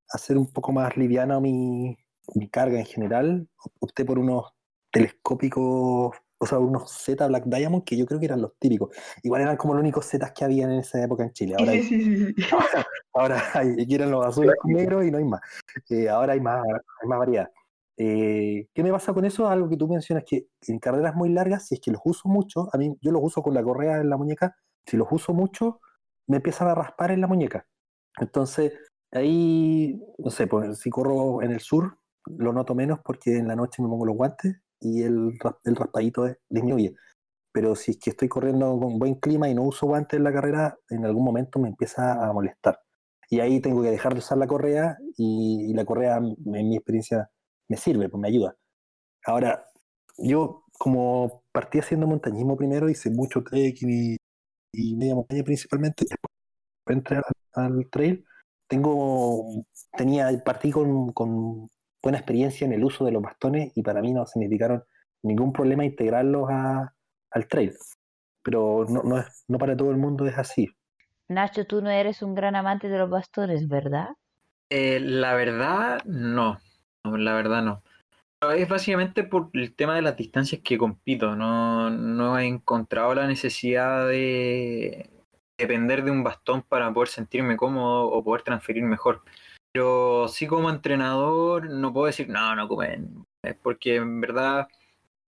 [0.10, 1.97] hacer un poco más liviana mi,
[2.36, 3.47] mi carga en general,
[3.80, 4.53] opté por unos
[4.91, 8.95] telescópicos, o sea, unos Z Black Diamond que yo creo que eran los típicos.
[9.23, 11.55] Igual eran como los únicos Z que había en esa época en Chile.
[11.57, 12.36] Ahora hay,
[13.13, 15.41] ahora hay, aquí eran los azules con negro y no hay más.
[15.89, 16.63] Eh, ahora hay más,
[17.01, 17.49] hay más variedad.
[17.97, 19.49] Eh, ¿Qué me pasa con eso?
[19.49, 22.69] Algo que tú mencionas que en carreras muy largas, si es que los uso mucho,
[22.71, 24.55] a mí yo los uso con la correa en la muñeca,
[24.86, 25.82] si los uso mucho,
[26.25, 27.67] me empiezan a raspar en la muñeca.
[28.17, 28.73] Entonces,
[29.11, 31.97] ahí, no sé, pues, si corro en el sur,
[32.38, 36.27] lo noto menos porque en la noche me pongo los guantes y el, el raspadito
[36.49, 36.95] disminuye.
[37.51, 40.34] Pero si es que estoy corriendo con buen clima y no uso guantes en la
[40.34, 42.80] carrera, en algún momento me empieza a molestar.
[43.30, 47.30] Y ahí tengo que dejar de usar la correa y, la correa, en mi experiencia,
[47.67, 48.55] me sirve, pues me ayuda.
[49.25, 49.65] Ahora,
[50.17, 54.17] yo como partí haciendo montañismo primero, hice mucho trekking
[54.73, 56.30] y, media montaña principalmente, después
[56.88, 57.23] entré al,
[57.53, 58.25] al, trail,
[58.67, 59.65] tengo,
[59.97, 61.13] tenía, partí con
[62.02, 64.84] buena experiencia en el uso de los bastones y para mí no significaron
[65.24, 66.93] ningún problema integrarlos a,
[67.32, 67.74] al trail.
[68.43, 70.70] Pero no, no, es, no para todo el mundo es así.
[71.28, 74.10] Nacho, tú no eres un gran amante de los bastones, ¿verdad?
[74.70, 76.60] Eh, la verdad, no.
[77.04, 77.84] La verdad, no.
[78.56, 81.36] Es básicamente por el tema de las distancias que compito.
[81.36, 85.10] No, no he encontrado la necesidad de
[85.58, 89.22] depender de un bastón para poder sentirme cómodo o poder transferir mejor.
[89.74, 93.26] Pero sí como entrenador no puedo decir, no, no comen.
[93.61, 94.67] Porque en verdad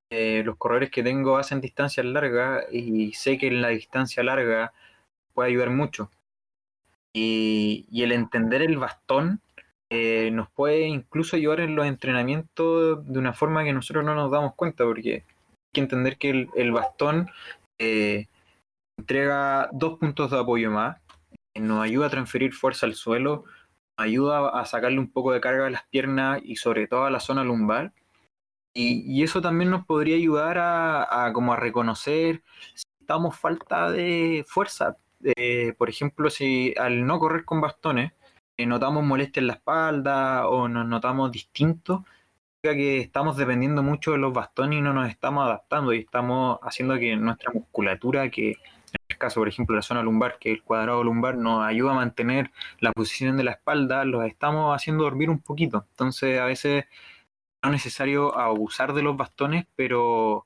[0.10, 4.74] eh, los corredores que tengo hacen distancias largas y sé que en la distancia larga
[5.34, 6.10] puede ayudar mucho.
[7.14, 9.42] Y, el entender el bastón
[9.90, 14.32] eh, nos puede incluso ayudar en los entrenamientos de una forma que nosotros no nos
[14.32, 15.24] damos cuenta, porque hay
[15.74, 17.30] que entender que el, bastón
[17.80, 18.28] eh,
[18.98, 21.02] entrega dos puntos de apoyo más,
[21.56, 23.46] nos ayuda a transferir fuerza al suelo,
[23.98, 27.20] ayuda a sacarle un poco de carga a las piernas y sobre todo a la
[27.20, 27.94] zona lumbar.
[28.74, 32.44] Y, eso también nos podría ayudar a, como a reconocer
[32.76, 34.98] si estamos falta de fuerza.
[35.24, 38.14] Eh, por ejemplo, si al no correr con bastones
[38.56, 42.02] eh, notamos molestia en la espalda o nos notamos distintos,
[42.62, 46.98] que estamos dependiendo mucho de los bastones y no nos estamos adaptando y estamos haciendo
[46.98, 48.56] que nuestra musculatura, que
[49.18, 52.92] caso, por ejemplo, la zona lumbar, que el cuadrado lumbar nos ayuda a mantener la
[52.94, 55.86] posición de la espalda, los estamos haciendo dormir un poquito.
[55.92, 56.86] Entonces, a veces
[57.64, 60.46] no es necesario abusar de los bastones, pero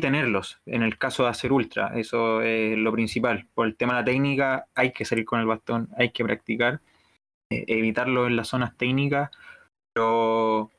[0.00, 3.48] tenerlos en el caso de hacer ultra, eso es lo principal.
[3.54, 6.80] Por el tema de la técnica, hay que salir con el bastón, hay que practicar,
[7.50, 9.30] eh, evitarlo en las zonas técnicas,
[9.92, 10.70] pero,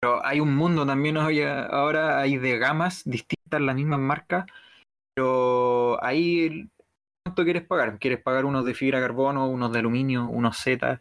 [0.00, 4.46] pero hay un mundo también ahora, hay de gamas distintas, las mismas marcas,
[5.14, 6.68] pero ahí,
[7.24, 7.98] ¿cuánto quieres pagar?
[7.98, 11.00] ¿Quieres pagar unos de fibra carbono, unos de aluminio, unos Z?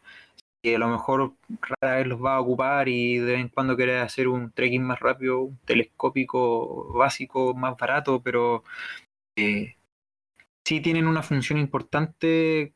[0.63, 1.33] Que a lo mejor
[1.81, 4.83] rara vez los vas a ocupar y de vez en cuando quieres hacer un trekking
[4.83, 8.63] más rápido, un telescópico básico más barato, pero
[9.35, 9.75] eh,
[10.65, 12.73] sí tienen una función importante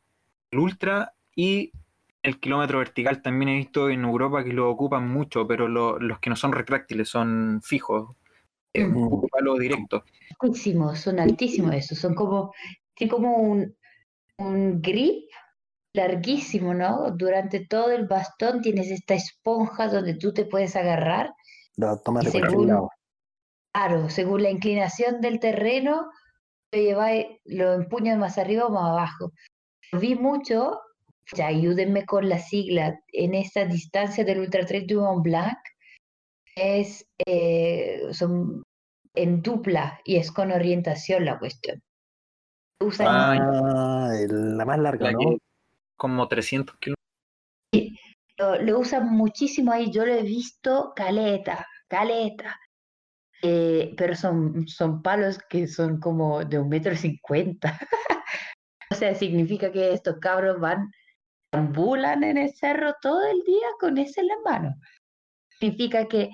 [0.51, 1.71] el ultra y
[2.23, 6.29] el kilómetro vertical también he visto en Europa que lo ocupan mucho, pero los que
[6.29, 8.15] no son retráctiles son fijos,
[8.81, 10.03] eh, palo directo.
[10.39, 12.53] Altísimos, son altísimos esos, son como,
[12.95, 13.75] tiene como un,
[14.37, 15.29] un grip
[15.93, 17.11] larguísimo, ¿no?
[17.11, 21.33] Durante todo el bastón tienes esta esponja donde tú te puedes agarrar.
[21.77, 22.89] No, según,
[23.71, 26.09] claro, según la inclinación del terreno,
[26.71, 29.31] lo, lleváis, lo empuñas más arriba o más abajo.
[29.93, 30.79] Vi mucho,
[31.33, 35.57] ya ayúdenme con la sigla, en esta distancia del Ultra Trail du Mont Blanc,
[36.55, 38.63] es, eh, son
[39.15, 41.81] en dupla y es con orientación la cuestión.
[42.99, 45.37] ah, la más larga, ¿no?
[45.97, 46.95] Como 300 kilómetros.
[47.73, 47.97] Sí,
[48.37, 49.91] lo, usan muchísimo ahí.
[49.91, 52.59] Yo lo he visto caleta, caleta.
[53.41, 57.79] Eh, pero son, son palos que son como de un metro cincuenta.
[58.91, 60.91] o sea, significa que estos cabros van,
[61.51, 64.75] ambulan en el cerro todo el día con ese en la mano.
[65.59, 66.29] Significa que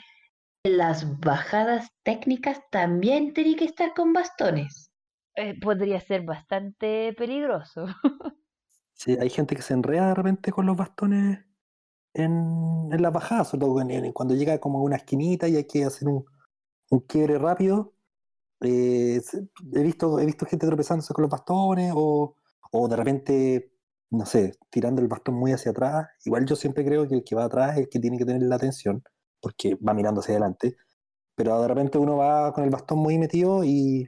[0.63, 4.91] las bajadas técnicas también tienen que estar con bastones.
[5.35, 7.85] Eh, podría ser bastante peligroso.
[8.93, 11.39] sí, hay gente que se enreda de repente con los bastones
[12.13, 15.85] en, en las bajadas, sobre todo cuando llega como a una esquinita y hay que
[15.85, 16.25] hacer un,
[16.89, 17.93] un quiebre rápido.
[18.59, 19.19] Eh,
[19.73, 22.35] he, visto, he visto gente tropezándose con los bastones o,
[22.71, 23.73] o de repente,
[24.11, 26.07] no sé, tirando el bastón muy hacia atrás.
[26.25, 28.43] Igual yo siempre creo que el que va atrás es el que tiene que tener
[28.43, 29.03] la atención
[29.41, 30.77] porque va mirando hacia adelante,
[31.35, 34.07] pero de repente uno va con el bastón muy metido y,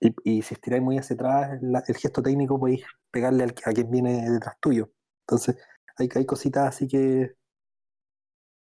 [0.00, 4.28] y, si estiráis muy hacia atrás, el gesto técnico podéis pegarle al, a quien viene
[4.30, 4.90] detrás tuyo.
[5.26, 5.56] Entonces,
[5.96, 7.36] hay, hay cositas así que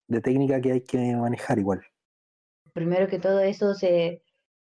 [0.08, 1.82] de técnica que hay que manejar igual.
[2.74, 4.24] Primero que todo eso se,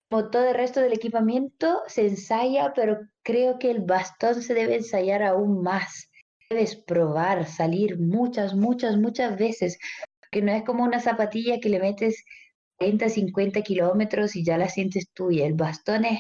[0.10, 5.24] todo el resto del equipamiento, se ensaya, pero creo que el bastón se debe ensayar
[5.24, 6.10] aún más.
[6.50, 9.80] Debes probar, salir muchas, muchas, muchas veces,
[10.34, 12.26] que no es como una zapatilla que le metes
[12.80, 15.46] 30, 50 kilómetros y ya la sientes tuya.
[15.46, 16.20] El bastón es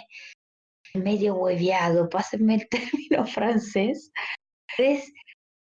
[0.94, 4.12] medio hueviado, pásenme el término francés.
[4.78, 5.12] Es,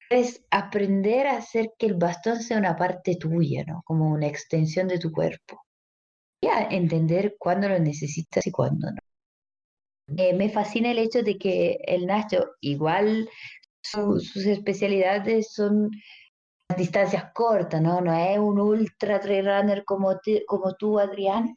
[0.10, 3.82] es aprender a hacer que el bastón sea una parte tuya, ¿no?
[3.86, 5.62] Como una extensión de tu cuerpo.
[6.42, 9.00] Y a entender cuándo lo necesitas y cuándo no.
[10.18, 13.28] Eh, me fascina el hecho de que el Nacho, igual
[13.82, 15.90] sus especialidades son
[16.78, 18.02] distancias cortas, ¿no?
[18.02, 21.56] No es un ultra trail runner como, como tú, Adrián.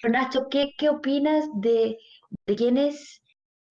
[0.00, 1.96] Pero Nacho, ¿qué, qué opinas de,
[2.46, 3.20] de quienes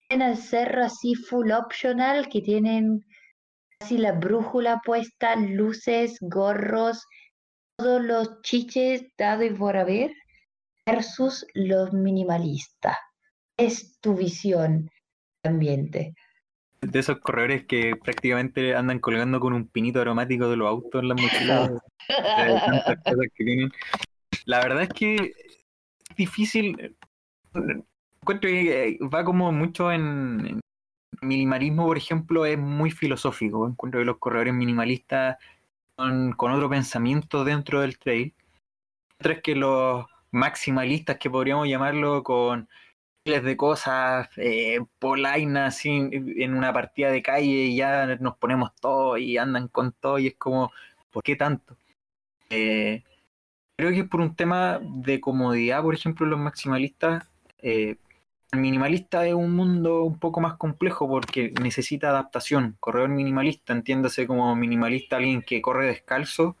[0.08, 3.04] tienen el cerro así full optional, que tienen
[3.78, 7.04] casi la brújula puesta, luces, gorros,
[7.76, 10.12] todos los chiches dados y por haber,
[10.86, 12.96] versus los minimalistas?
[13.56, 14.90] Es tu visión
[15.44, 16.14] ambiente
[16.82, 21.08] de esos corredores que prácticamente andan colgando con un pinito aromático de los autos en
[21.08, 21.70] las mochilas.
[24.44, 26.96] La verdad es que es difícil.
[28.20, 30.60] Encuentro que va como mucho en,
[31.22, 33.66] minimalismo, por ejemplo, es muy filosófico.
[33.66, 35.38] Encuentro que los corredores minimalistas
[35.96, 38.34] son con otro pensamiento dentro del trail.
[39.18, 42.68] Mientras que los maximalistas, que podríamos llamarlo con
[43.24, 49.38] de cosas, eh, polainas en una partida de calle y ya nos ponemos todos y
[49.38, 50.72] andan con todo y es como,
[51.12, 51.76] ¿por qué tanto?
[52.50, 53.04] Eh,
[53.76, 57.30] creo que es por un tema de comodidad, por ejemplo, los maximalistas.
[57.58, 57.96] Eh,
[58.50, 62.76] el minimalista es un mundo un poco más complejo porque necesita adaptación.
[62.80, 66.56] Corredor minimalista, entiéndase como minimalista alguien que corre descalzo,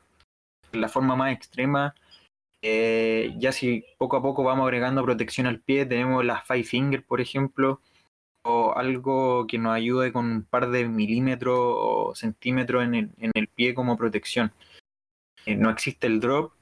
[0.70, 1.94] la forma más extrema,
[2.62, 7.04] eh, ya si poco a poco vamos agregando protección al pie, tenemos las Five Finger,
[7.04, 7.80] por ejemplo,
[8.44, 13.74] o algo que nos ayude con un par de milímetros o centímetros en el, pie
[13.74, 14.52] como protección.
[15.44, 16.52] Eh, no existe el drop,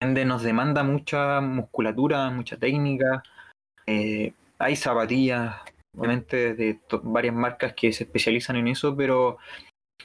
[0.00, 3.22] nos demanda mucha musculatura, mucha técnica.
[3.86, 5.56] Eh, hay zapatillas,
[5.96, 9.38] obviamente, de varias marcas que se especializan en eso, pero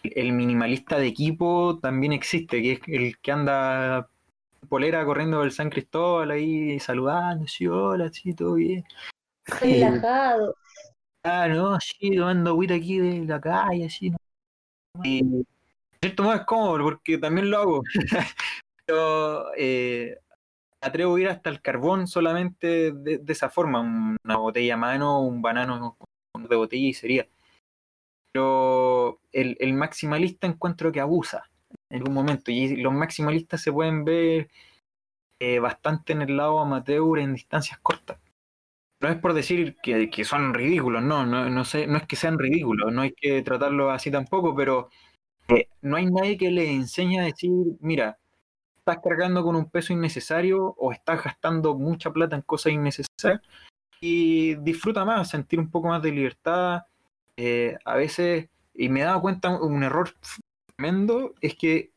[0.03, 4.09] el minimalista de equipo también existe, que es el que anda
[4.67, 8.83] polera corriendo del San Cristóbal ahí saludando, sí, hola, sí, todo bien.
[9.45, 10.55] Relajado.
[11.23, 14.09] Ah, no, sí, tomando agüita aquí de la calle, así.
[14.09, 14.17] ¿no?
[15.03, 15.45] Y en
[16.01, 17.83] cierto modo es cómodo porque también lo hago.
[18.85, 20.17] Pero eh,
[20.81, 25.41] atrevo a ir hasta el carbón solamente de, esa forma, una botella a mano, un
[25.41, 25.97] banano
[26.37, 27.27] de botella y sería.
[28.31, 31.49] Pero el, el maximalista encuentro que abusa
[31.89, 32.51] en algún momento.
[32.51, 34.49] Y los maximalistas se pueden ver
[35.39, 38.19] eh, bastante en el lado amateur en distancias cortas.
[39.01, 42.37] No es por decir que, son ridículos, no, no, no, sé, no es que sean
[42.37, 44.89] ridículos, no hay que tratarlo así tampoco, pero
[45.47, 48.19] eh, no hay nadie que le enseñe a decir, mira,
[48.77, 53.41] estás cargando con un peso innecesario o estás gastando mucha plata en cosas innecesarias
[54.01, 56.83] y disfruta más, sentir un poco más de libertad.
[57.37, 60.09] Eh, a veces, y me he dado cuenta un error
[60.79, 61.91] tremendo es que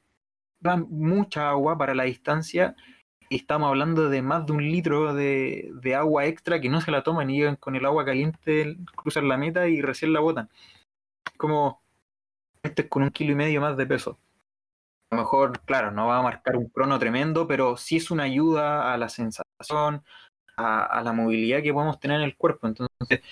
[0.60, 2.74] dan mucha agua para la distancia
[3.36, 7.30] estamos hablando de más de un litro de, agua extra que no se la toman
[7.30, 10.50] y llegan con el agua caliente, cruzan la meta y recién la botan.
[11.36, 11.80] Como
[12.62, 14.18] este es con un kilo y medio más de peso.
[15.10, 18.24] A lo mejor, claro, no va a marcar un crono tremendo, pero sí es una
[18.24, 20.04] ayuda a la sensación,
[20.56, 22.66] a, a la movilidad que podemos tener en el cuerpo.
[22.66, 23.22] Entonces,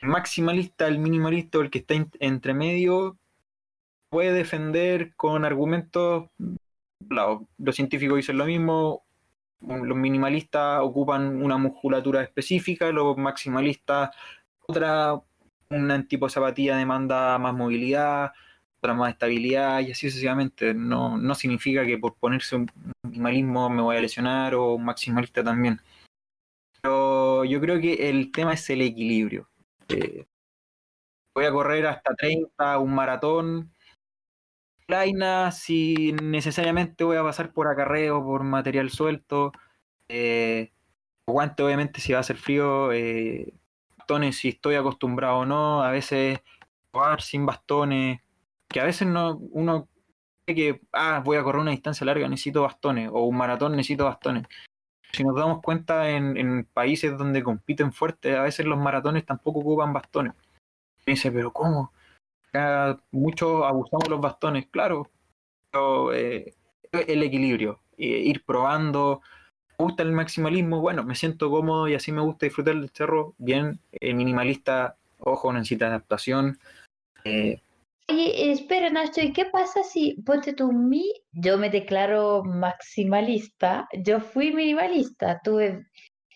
[0.00, 3.16] el maximalista, el minimalista, el que está entre medio,
[4.10, 6.30] puede defender con argumentos,
[7.08, 9.04] los científicos dicen lo mismo,
[9.60, 14.10] los minimalistas ocupan una musculatura específica, los maximalistas
[14.68, 15.20] otra,
[15.70, 18.32] un tipo zapatilla demanda más movilidad,
[18.78, 20.74] otra más estabilidad y así sucesivamente.
[20.74, 22.70] No, no significa que por ponerse un
[23.02, 25.80] minimalismo me voy a lesionar o un maximalista también.
[26.82, 29.48] Pero yo creo que el tema es el equilibrio.
[29.88, 30.26] Eh,
[31.34, 33.72] voy a correr hasta 30, un maratón,
[35.52, 39.52] si necesariamente voy a pasar por acarreo, por material suelto.
[40.08, 40.72] Eh,
[41.26, 42.92] guante, obviamente, si va a hacer frío.
[42.92, 43.52] Eh,
[43.98, 45.82] bastones, si estoy acostumbrado o no.
[45.82, 46.40] A veces
[46.92, 48.20] jugar sin bastones.
[48.68, 49.88] Que a veces no uno
[50.46, 53.10] cree que, ah, voy a correr una distancia larga, necesito bastones.
[53.12, 54.46] O un maratón, necesito bastones.
[55.12, 59.60] Si nos damos cuenta en, en países donde compiten fuerte, a veces los maratones tampoco
[59.60, 60.34] ocupan bastones.
[61.06, 61.92] Dice, pero ¿cómo?
[63.10, 65.10] Muchos abusamos los bastones, claro,
[65.70, 66.54] pero eh,
[66.92, 69.22] el equilibrio, eh, ir probando.
[69.78, 73.34] Me gusta el maximalismo, bueno, me siento cómodo y así me gusta disfrutar del cerro.
[73.38, 76.58] Bien, el minimalista, ojo, necesita adaptación.
[77.24, 77.60] Eh,
[78.10, 84.18] Oye, espera, Nacho, ¿y qué pasa si, ponte tú, mí, yo me declaro maximalista, yo
[84.18, 85.84] fui minimalista, tuve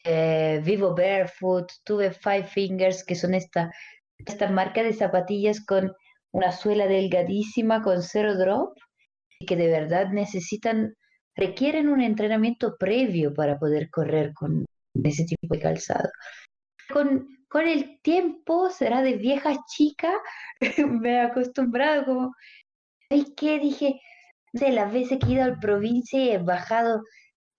[0.04, 3.72] eh, Vivo Barefoot, tuve Five Fingers, que son esta,
[4.18, 5.94] esta marca de zapatillas con
[6.32, 8.76] una suela delgadísima, con cero drop,
[9.38, 10.94] y que de verdad necesitan,
[11.36, 14.64] requieren un entrenamiento previo para poder correr con
[14.94, 16.10] ese tipo de calzado.
[16.90, 20.12] Con, con el tiempo, será de vieja chica,
[20.88, 22.34] me he acostumbrado como,
[23.10, 23.58] ¿y qué?
[23.58, 24.00] Dije,
[24.52, 27.02] de las veces que he ido al provincia y he bajado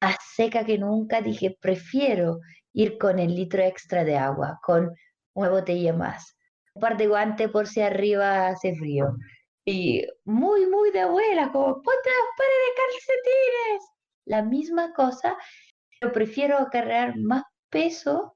[0.01, 2.39] más seca que nunca, dije, prefiero
[2.73, 4.91] ir con el litro extra de agua, con
[5.33, 6.35] una botella más,
[6.75, 9.15] un par de guantes por si arriba hace frío.
[9.65, 13.89] Y muy, muy de abuela, como, ponte las pares de calcetines.
[14.25, 15.37] La misma cosa,
[15.99, 18.35] pero prefiero acarrear más peso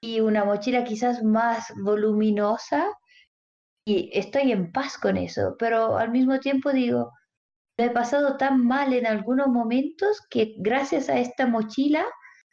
[0.00, 2.90] y una mochila quizás más voluminosa
[3.84, 7.12] y estoy en paz con eso, pero al mismo tiempo digo,
[7.76, 12.04] he pasado tan mal en algunos momentos que gracias a esta mochila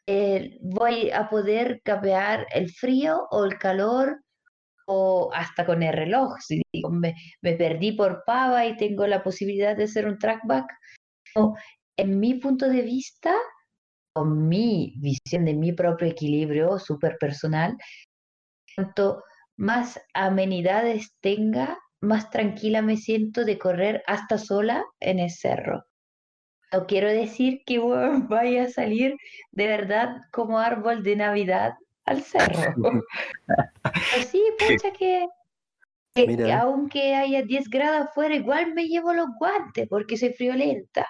[0.07, 4.23] eh, voy a poder capear el frío o el calor
[4.91, 6.33] o hasta con el reloj.
[6.39, 10.65] Si digo, me, me, perdí por pava y tengo la posibilidad de hacer un trackback.
[11.35, 11.55] O,
[11.95, 13.35] en mi punto de vista,
[14.13, 17.77] con mi visión de mi propio equilibrio súper personal,
[18.75, 19.23] cuanto
[19.57, 25.83] más amenidades tenga, más tranquila me siento de correr hasta sola en el cerro.
[26.73, 27.77] No quiero decir que
[28.27, 29.15] vaya a salir
[29.51, 31.73] de verdad como árbol de Navidad
[32.09, 32.73] al cerro.
[33.45, 35.27] Pero sí, pucha que,
[36.15, 41.05] que aunque haya 10 grados afuera, igual me llevo los guantes porque soy friolenta.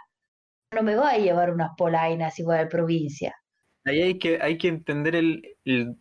[0.74, 3.36] No me voy a llevar unas polainas igual a provincia.
[3.86, 5.96] Ahí hay que, hay que entender el, el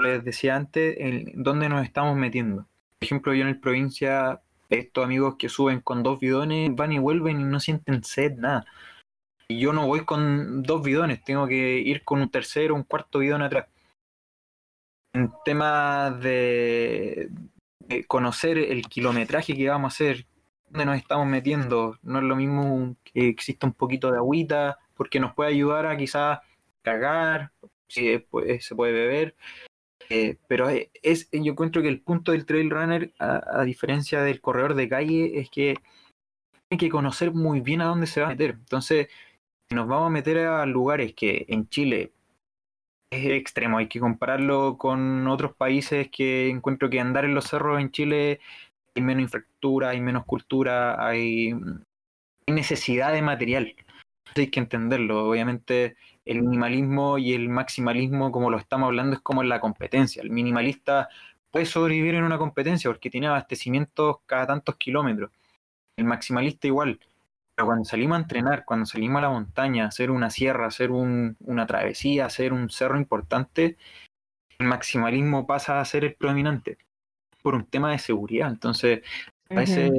[0.00, 2.66] les decía antes, el, dónde nos estamos metiendo.
[2.98, 4.40] Por ejemplo, yo en el provincia,
[4.70, 8.64] estos amigos que suben con dos bidones van y vuelven y no sienten sed, nada.
[9.48, 13.20] Y yo no voy con dos bidones, tengo que ir con un tercero, un cuarto
[13.20, 13.66] bidón atrás.
[15.12, 17.30] En temas de,
[18.06, 20.26] conocer el kilometraje que vamos a hacer,
[20.68, 25.20] dónde nos estamos metiendo, no es lo mismo que exista un poquito de agüita, porque
[25.20, 26.40] nos puede ayudar a quizás
[26.82, 27.52] cagar,
[27.88, 28.22] si
[28.60, 29.34] se puede beber,
[30.10, 34.74] eh, pero es, yo encuentro que el punto del trail runner, a, diferencia del corredor
[34.74, 35.76] de calle, es que
[36.68, 38.50] tiene que conocer muy bien a dónde se va a meter.
[38.50, 39.08] Entonces,
[39.68, 42.12] si nos vamos a meter a lugares que en Chile
[43.10, 47.80] es extremo, hay que compararlo con otros países que encuentro que andar en los cerros
[47.80, 48.40] en Chile
[48.94, 53.66] hay menos infraestructura, hay menos cultura, hay, hay necesidad de material.
[53.68, 55.28] Entonces hay que entenderlo.
[55.28, 60.22] Obviamente el minimalismo y el maximalismo, como lo estamos hablando, es como en la competencia.
[60.22, 61.08] El minimalista
[61.50, 65.30] puede sobrevivir en una competencia porque tiene abastecimientos cada tantos kilómetros.
[65.96, 67.00] El maximalista igual.
[67.58, 70.92] Pero cuando salimos a entrenar, cuando salimos a la montaña, a hacer una sierra, hacer
[70.92, 73.76] una travesía, hacer un cerro importante,
[74.60, 76.78] el maximalismo pasa a ser el predominante
[77.42, 78.48] por un tema de seguridad.
[78.48, 79.02] Entonces,
[79.48, 79.90] parece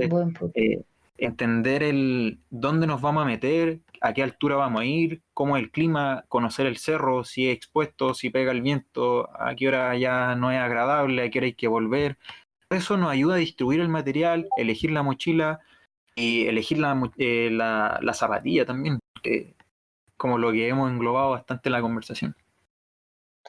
[0.53, 0.83] eh,
[1.17, 5.63] entender el dónde nos vamos a meter, a qué altura vamos a ir, cómo es
[5.63, 9.97] el clima, conocer el cerro, si es expuesto, si pega el viento, a qué hora
[9.97, 12.17] ya no es agradable, a qué hora hay que volver.
[12.69, 15.59] Eso nos ayuda a distribuir el material, elegir la mochila
[16.19, 19.55] y elegir la, eh, la, la zapatilla también, que
[20.17, 22.35] como lo que hemos englobado bastante en la conversación.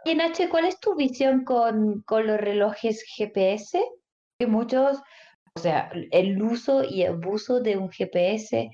[0.04, 3.82] Y Nache, ¿cuál es tu visión con, con los relojes GPS?
[4.38, 4.98] Que muchos,
[5.54, 8.70] o sea, el uso y abuso de un GPS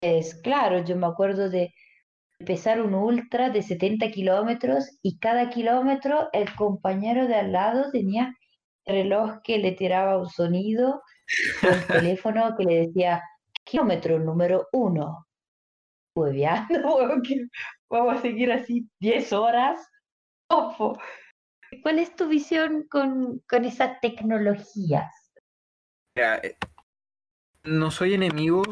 [0.00, 1.74] es claro, yo me acuerdo de
[2.38, 8.34] empezar un ultra de 70 kilómetros y cada kilómetro el compañero de al lado tenía
[8.86, 11.02] reloj que le tiraba un sonido,
[11.62, 11.86] un
[12.16, 13.22] teléfono que le decía
[13.70, 15.26] kilómetro número uno.
[17.88, 19.88] vamos a seguir así 10 horas.
[21.82, 25.32] ¿Cuál es tu visión con, con esas tecnologías?
[26.16, 26.56] Eh,
[27.62, 28.62] no soy enemigo,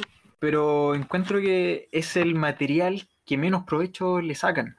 [0.41, 4.77] pero encuentro que es el material que menos provecho le sacan.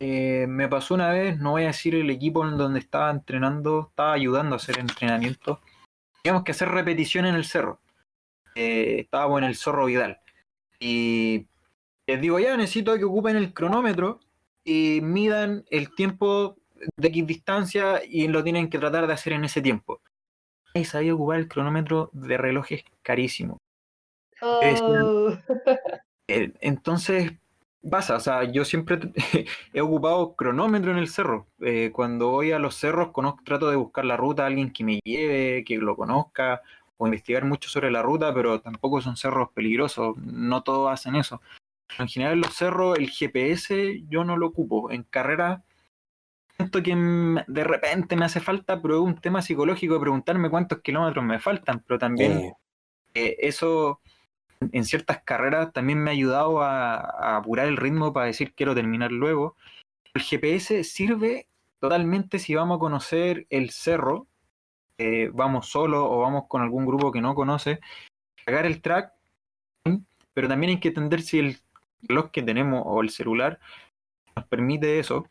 [0.00, 3.86] Eh, me pasó una vez, no voy a decir el equipo en donde estaba entrenando,
[3.90, 5.60] estaba ayudando a hacer entrenamiento.
[6.22, 7.81] Teníamos que hacer repetición en el cerro.
[8.54, 10.18] Eh, estábamos en el Zorro Vidal.
[10.78, 11.46] Y
[12.06, 14.20] les digo, ya necesito que ocupen el cronómetro
[14.64, 16.56] y midan el tiempo
[16.96, 20.00] de X distancia y lo tienen que tratar de hacer en ese tiempo.
[20.74, 23.58] Y sabía ocupar el cronómetro de relojes carísimo.
[24.40, 25.30] Oh.
[26.26, 27.32] Entonces,
[27.88, 28.98] pasa, o sea, yo siempre
[29.72, 31.46] he ocupado cronómetro en el cerro.
[31.60, 34.84] Eh, cuando voy a los cerros, conozco, trato de buscar la ruta a alguien que
[34.84, 36.62] me lleve, que lo conozca,
[37.02, 41.42] o investigar mucho sobre la ruta, pero tampoco son cerros peligrosos, no todos hacen eso.
[41.98, 44.88] En general los cerros, el GPS yo no lo ocupo.
[44.92, 45.64] En carrera
[46.56, 46.94] siento que
[47.48, 51.40] de repente me hace falta, pero es un tema psicológico de preguntarme cuántos kilómetros me
[51.40, 52.52] faltan, pero también
[53.14, 54.00] eh, eso
[54.60, 59.10] en ciertas carreras también me ha ayudado a, apurar el ritmo para decir quiero terminar
[59.10, 59.56] luego.
[60.14, 61.48] El GPS sirve
[61.80, 64.28] totalmente si vamos a conocer el cerro,
[64.98, 67.80] eh, vamos solo o vamos con algún grupo que no conoce,
[68.44, 69.12] cargar el track,
[70.34, 71.58] pero también hay que entender si el
[72.02, 73.58] reloj que tenemos o el celular
[74.36, 75.26] nos permite eso.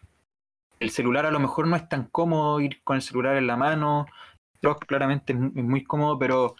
[0.79, 3.57] El celular a lo mejor no es tan cómodo ir con el celular en la
[3.57, 4.07] mano,
[4.55, 6.55] el reloj claramente es muy cómodo, pero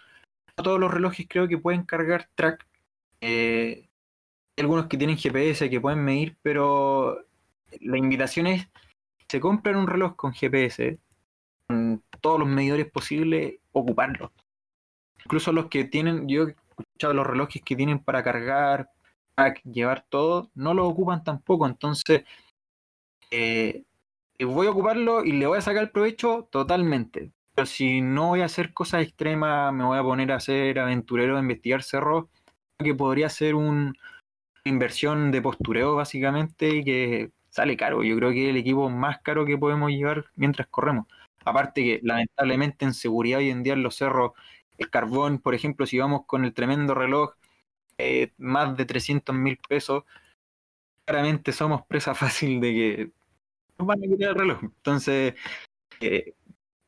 [0.54, 2.66] todos los relojes creo que pueden cargar track.
[3.20, 3.88] Eh,
[4.56, 7.24] hay algunos que tienen GPS que pueden medir, pero
[7.80, 8.68] la invitación es,
[9.28, 10.98] se compran un reloj con GPS,
[12.20, 14.32] todos los medidores posibles, ocuparlo.
[15.24, 18.90] Incluso los que tienen, yo he escuchado los relojes que tienen para cargar,
[19.64, 21.66] llevar todo, no lo ocupan tampoco.
[21.66, 22.24] Entonces,
[23.30, 23.84] eh,
[24.44, 27.32] voy a ocuparlo y le voy a sacar provecho totalmente.
[27.54, 31.36] Pero si no voy a hacer cosas extremas, me voy a poner a ser aventurero,
[31.36, 32.26] a investigar cerros,
[32.78, 33.92] que podría ser una
[34.64, 38.02] inversión de postureo básicamente y que sale caro.
[38.02, 41.06] Yo creo que es el equipo más caro que podemos llevar mientras corremos.
[41.44, 44.32] Aparte que lamentablemente en seguridad hoy en día en los cerros,
[44.78, 47.34] el carbón, por ejemplo, si vamos con el tremendo reloj,
[47.98, 50.04] eh, más de 300 mil pesos,
[51.04, 53.10] claramente somos presa fácil de que
[53.78, 54.58] nos van a quitar el reloj.
[54.62, 55.34] Entonces,
[56.00, 56.34] eh,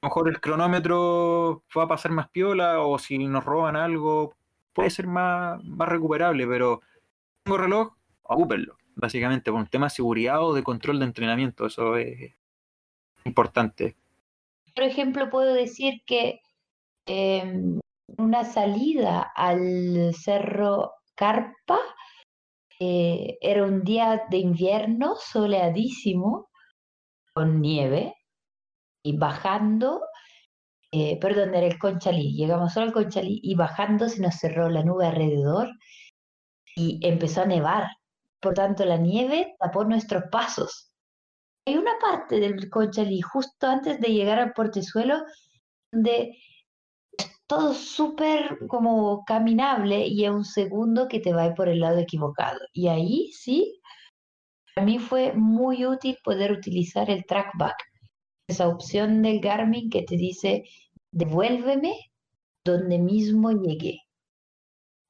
[0.03, 4.35] a lo mejor el cronómetro va a pasar más piola o si nos roban algo
[4.75, 6.83] puede ser más, más recuperable, pero
[7.43, 7.95] tengo reloj,
[8.25, 12.35] ocúpenlo, básicamente por un tema de seguridad o de control de entrenamiento, eso es
[13.25, 13.97] importante.
[14.75, 16.41] Por ejemplo, puedo decir que
[17.07, 17.81] em,
[18.19, 21.79] una salida al cerro Carpa
[22.81, 26.49] eh, era un día de invierno soleadísimo,
[27.35, 28.15] con nieve,
[29.05, 30.03] y bajando,
[30.93, 34.83] eh, perdón, era el Conchalí, llegamos solo al Conchalí y bajando se nos cerró la
[34.85, 35.71] nube alrededor
[36.77, 37.89] y empezó a nevar.
[38.41, 40.94] Por tanto, la nieve tapó nuestros pasos.
[41.67, 45.23] Hay una parte del Conchalí justo antes de llegar al portezuelo
[45.93, 46.37] donde
[47.17, 51.99] es todo súper como caminable y a un segundo que te va por el lado
[51.99, 52.61] equivocado.
[52.73, 53.81] Y ahí sí,
[54.77, 57.77] a mí fue muy útil poder utilizar el trackback
[58.49, 60.65] esa opción del Garmin que te dice,
[61.11, 61.95] devuélveme
[62.65, 64.01] donde mismo llegué.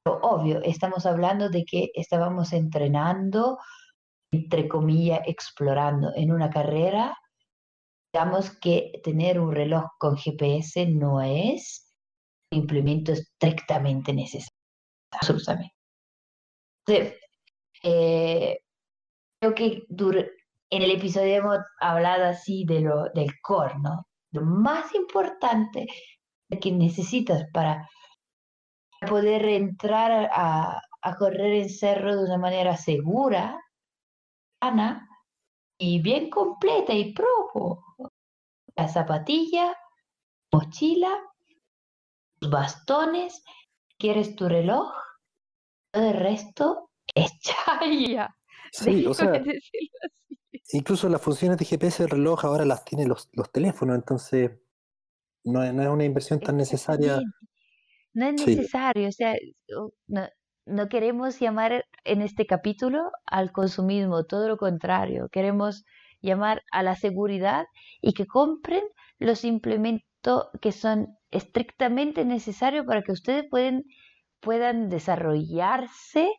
[0.03, 3.57] Pero obvio, estamos hablando de que estábamos entrenando,
[4.31, 7.17] entre comillas, explorando en una carrera.
[8.13, 11.93] Digamos que tener un reloj con GPS no es
[12.51, 14.57] un implemento estrictamente necesario.
[15.11, 15.75] Absolutamente.
[16.87, 17.19] Entonces,
[17.83, 18.59] eh,
[19.39, 19.85] creo que
[20.69, 24.07] en el episodio hemos hablado así de lo, del core, ¿no?
[24.31, 25.87] Lo más importante
[26.61, 27.87] que necesitas para
[29.07, 30.81] poder entrar a,
[31.19, 33.59] correr en cerro de una manera segura,
[34.61, 35.07] sana
[35.77, 37.83] y bien completa y pro.
[38.75, 39.75] La zapatilla,
[40.51, 41.17] mochila,
[42.41, 43.43] bastones,
[43.97, 44.91] quieres tu reloj,
[45.91, 48.35] todo el resto es chaya.
[48.71, 49.41] Sí, o sea,
[50.73, 54.51] incluso las funciones de GPS del reloj ahora las tienen los, los teléfonos, entonces
[55.45, 57.21] no, es una inversión tan necesaria.
[58.13, 59.35] No es necesario, o sea,
[60.07, 60.27] no,
[60.65, 65.85] no queremos llamar en este capítulo al consumismo, todo lo contrario, queremos
[66.21, 67.65] llamar a la seguridad
[68.01, 68.83] y que compren
[69.19, 73.45] los implementos que son estrictamente necesarios para que ustedes
[74.39, 76.29] puedan desarrollarse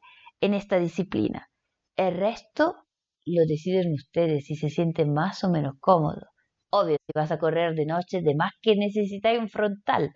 [0.40, 1.48] en esta disciplina.
[1.96, 2.76] El resto
[3.24, 6.28] lo deciden ustedes si se sienten más o menos cómodos.
[6.70, 10.12] Obvio, si vas a correr de noche, de más que necesitáis un frontal,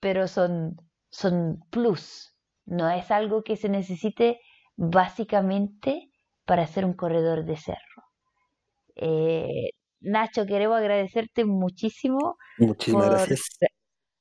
[0.00, 0.76] pero son,
[1.10, 2.34] son plus.
[2.68, 4.40] No es algo que se necesite
[4.76, 6.10] básicamente
[6.44, 8.02] para ser un corredor de cerro.
[8.96, 9.70] Eh,
[10.00, 13.38] Nacho, queremos agradecerte muchísimo Muchísimas por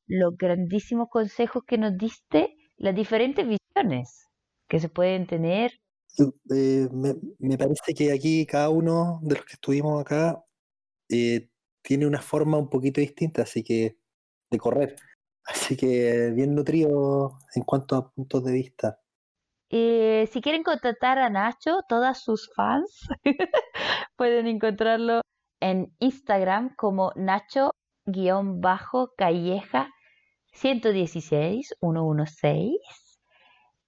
[0.07, 4.27] los grandísimos consejos que nos diste, las diferentes visiones
[4.67, 5.71] que se pueden tener
[6.49, 10.43] eh, me, parece que aquí cada uno de los que estuvimos acá
[11.09, 11.49] eh,
[11.81, 13.97] tiene una forma un poquito distinta, así que
[14.49, 14.95] de correr.
[15.47, 18.99] Así que bien nutrido en cuanto a puntos de vista.
[19.69, 23.07] Eh, si quieren contactar a Nacho, todas sus fans
[24.17, 25.21] pueden encontrarlo
[25.59, 29.89] en Instagram como Nacho-Calleja
[30.53, 32.77] 116 116.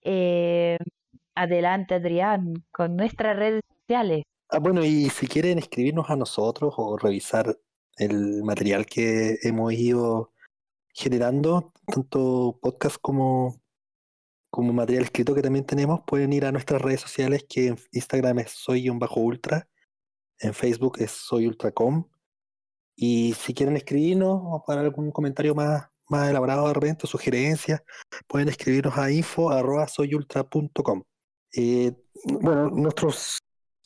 [0.02, 0.77] Eh,
[1.36, 4.23] adelante, Adrián, con nuestras redes sociales.
[4.49, 7.57] Ah, bueno, y si quieren escribirnos a nosotros o revisar
[7.98, 10.31] el material que hemos ido
[11.00, 13.62] generando, tanto podcast como,
[14.50, 18.40] como material escrito que también tenemos, pueden ir a nuestras redes sociales, que en Instagram
[18.40, 19.70] es soy un bajo ultra,
[20.40, 22.06] en Facebook es soy ultracom,
[22.98, 27.82] y si quieren escribirnos o para algún comentario más, más elaborado de repente, sugerencias,
[28.28, 31.04] pueden escribirnos a info arroba soyultra.com.
[31.56, 31.94] Eh,
[32.26, 33.38] bueno, nuestros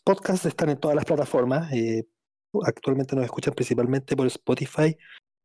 [0.04, 1.72] podcasts están en todas las plataformas.
[1.74, 2.08] Eh,
[2.66, 4.98] actualmente nos escuchan principalmente por Spotify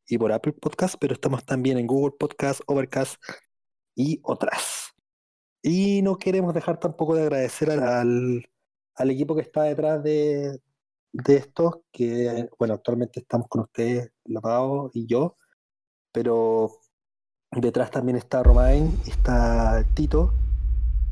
[0.09, 3.22] y por Apple Podcasts, pero estamos también en Google Podcasts, Overcast
[3.94, 4.93] y otras.
[5.62, 8.48] Y no queremos dejar tampoco de agradecer al,
[8.94, 10.60] al equipo que está detrás de,
[11.12, 15.36] de esto, que bueno, actualmente estamos con ustedes, Lavado y yo,
[16.12, 16.70] pero
[17.51, 20.32] detrás también está Romain, está Tito,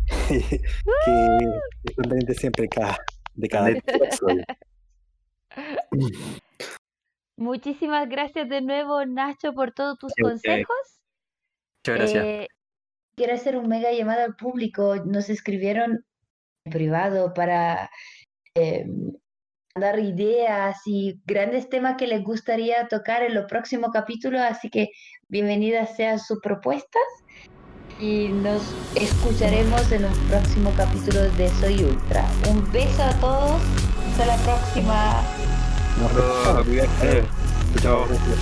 [0.29, 0.63] que
[1.85, 2.99] están siempre cada,
[3.35, 4.45] de cada episodio.
[7.37, 11.01] Muchísimas gracias de nuevo, Nacho, por todos tus Sí, consejos.
[11.85, 12.25] Muchas gracias.
[12.25, 12.49] Eh,
[13.17, 14.97] quiero hacer un mega llamado al público.
[15.05, 16.05] Nos escribieron
[16.65, 17.91] en privado para
[18.55, 18.87] eh,
[19.75, 24.89] dar ideas y grandes temas que les gustaría tocar en los próximos capítulos, así que
[25.29, 27.03] bienvenidas sean sus propuestas
[28.01, 28.63] y nos
[28.95, 32.25] escucharemos en los próximos capítulos de Soy Ultra.
[32.51, 33.63] Un beso a todos,
[34.11, 35.36] hasta la próxima.
[35.97, 37.25] Terima kasih.
[37.73, 38.37] Terima kasih.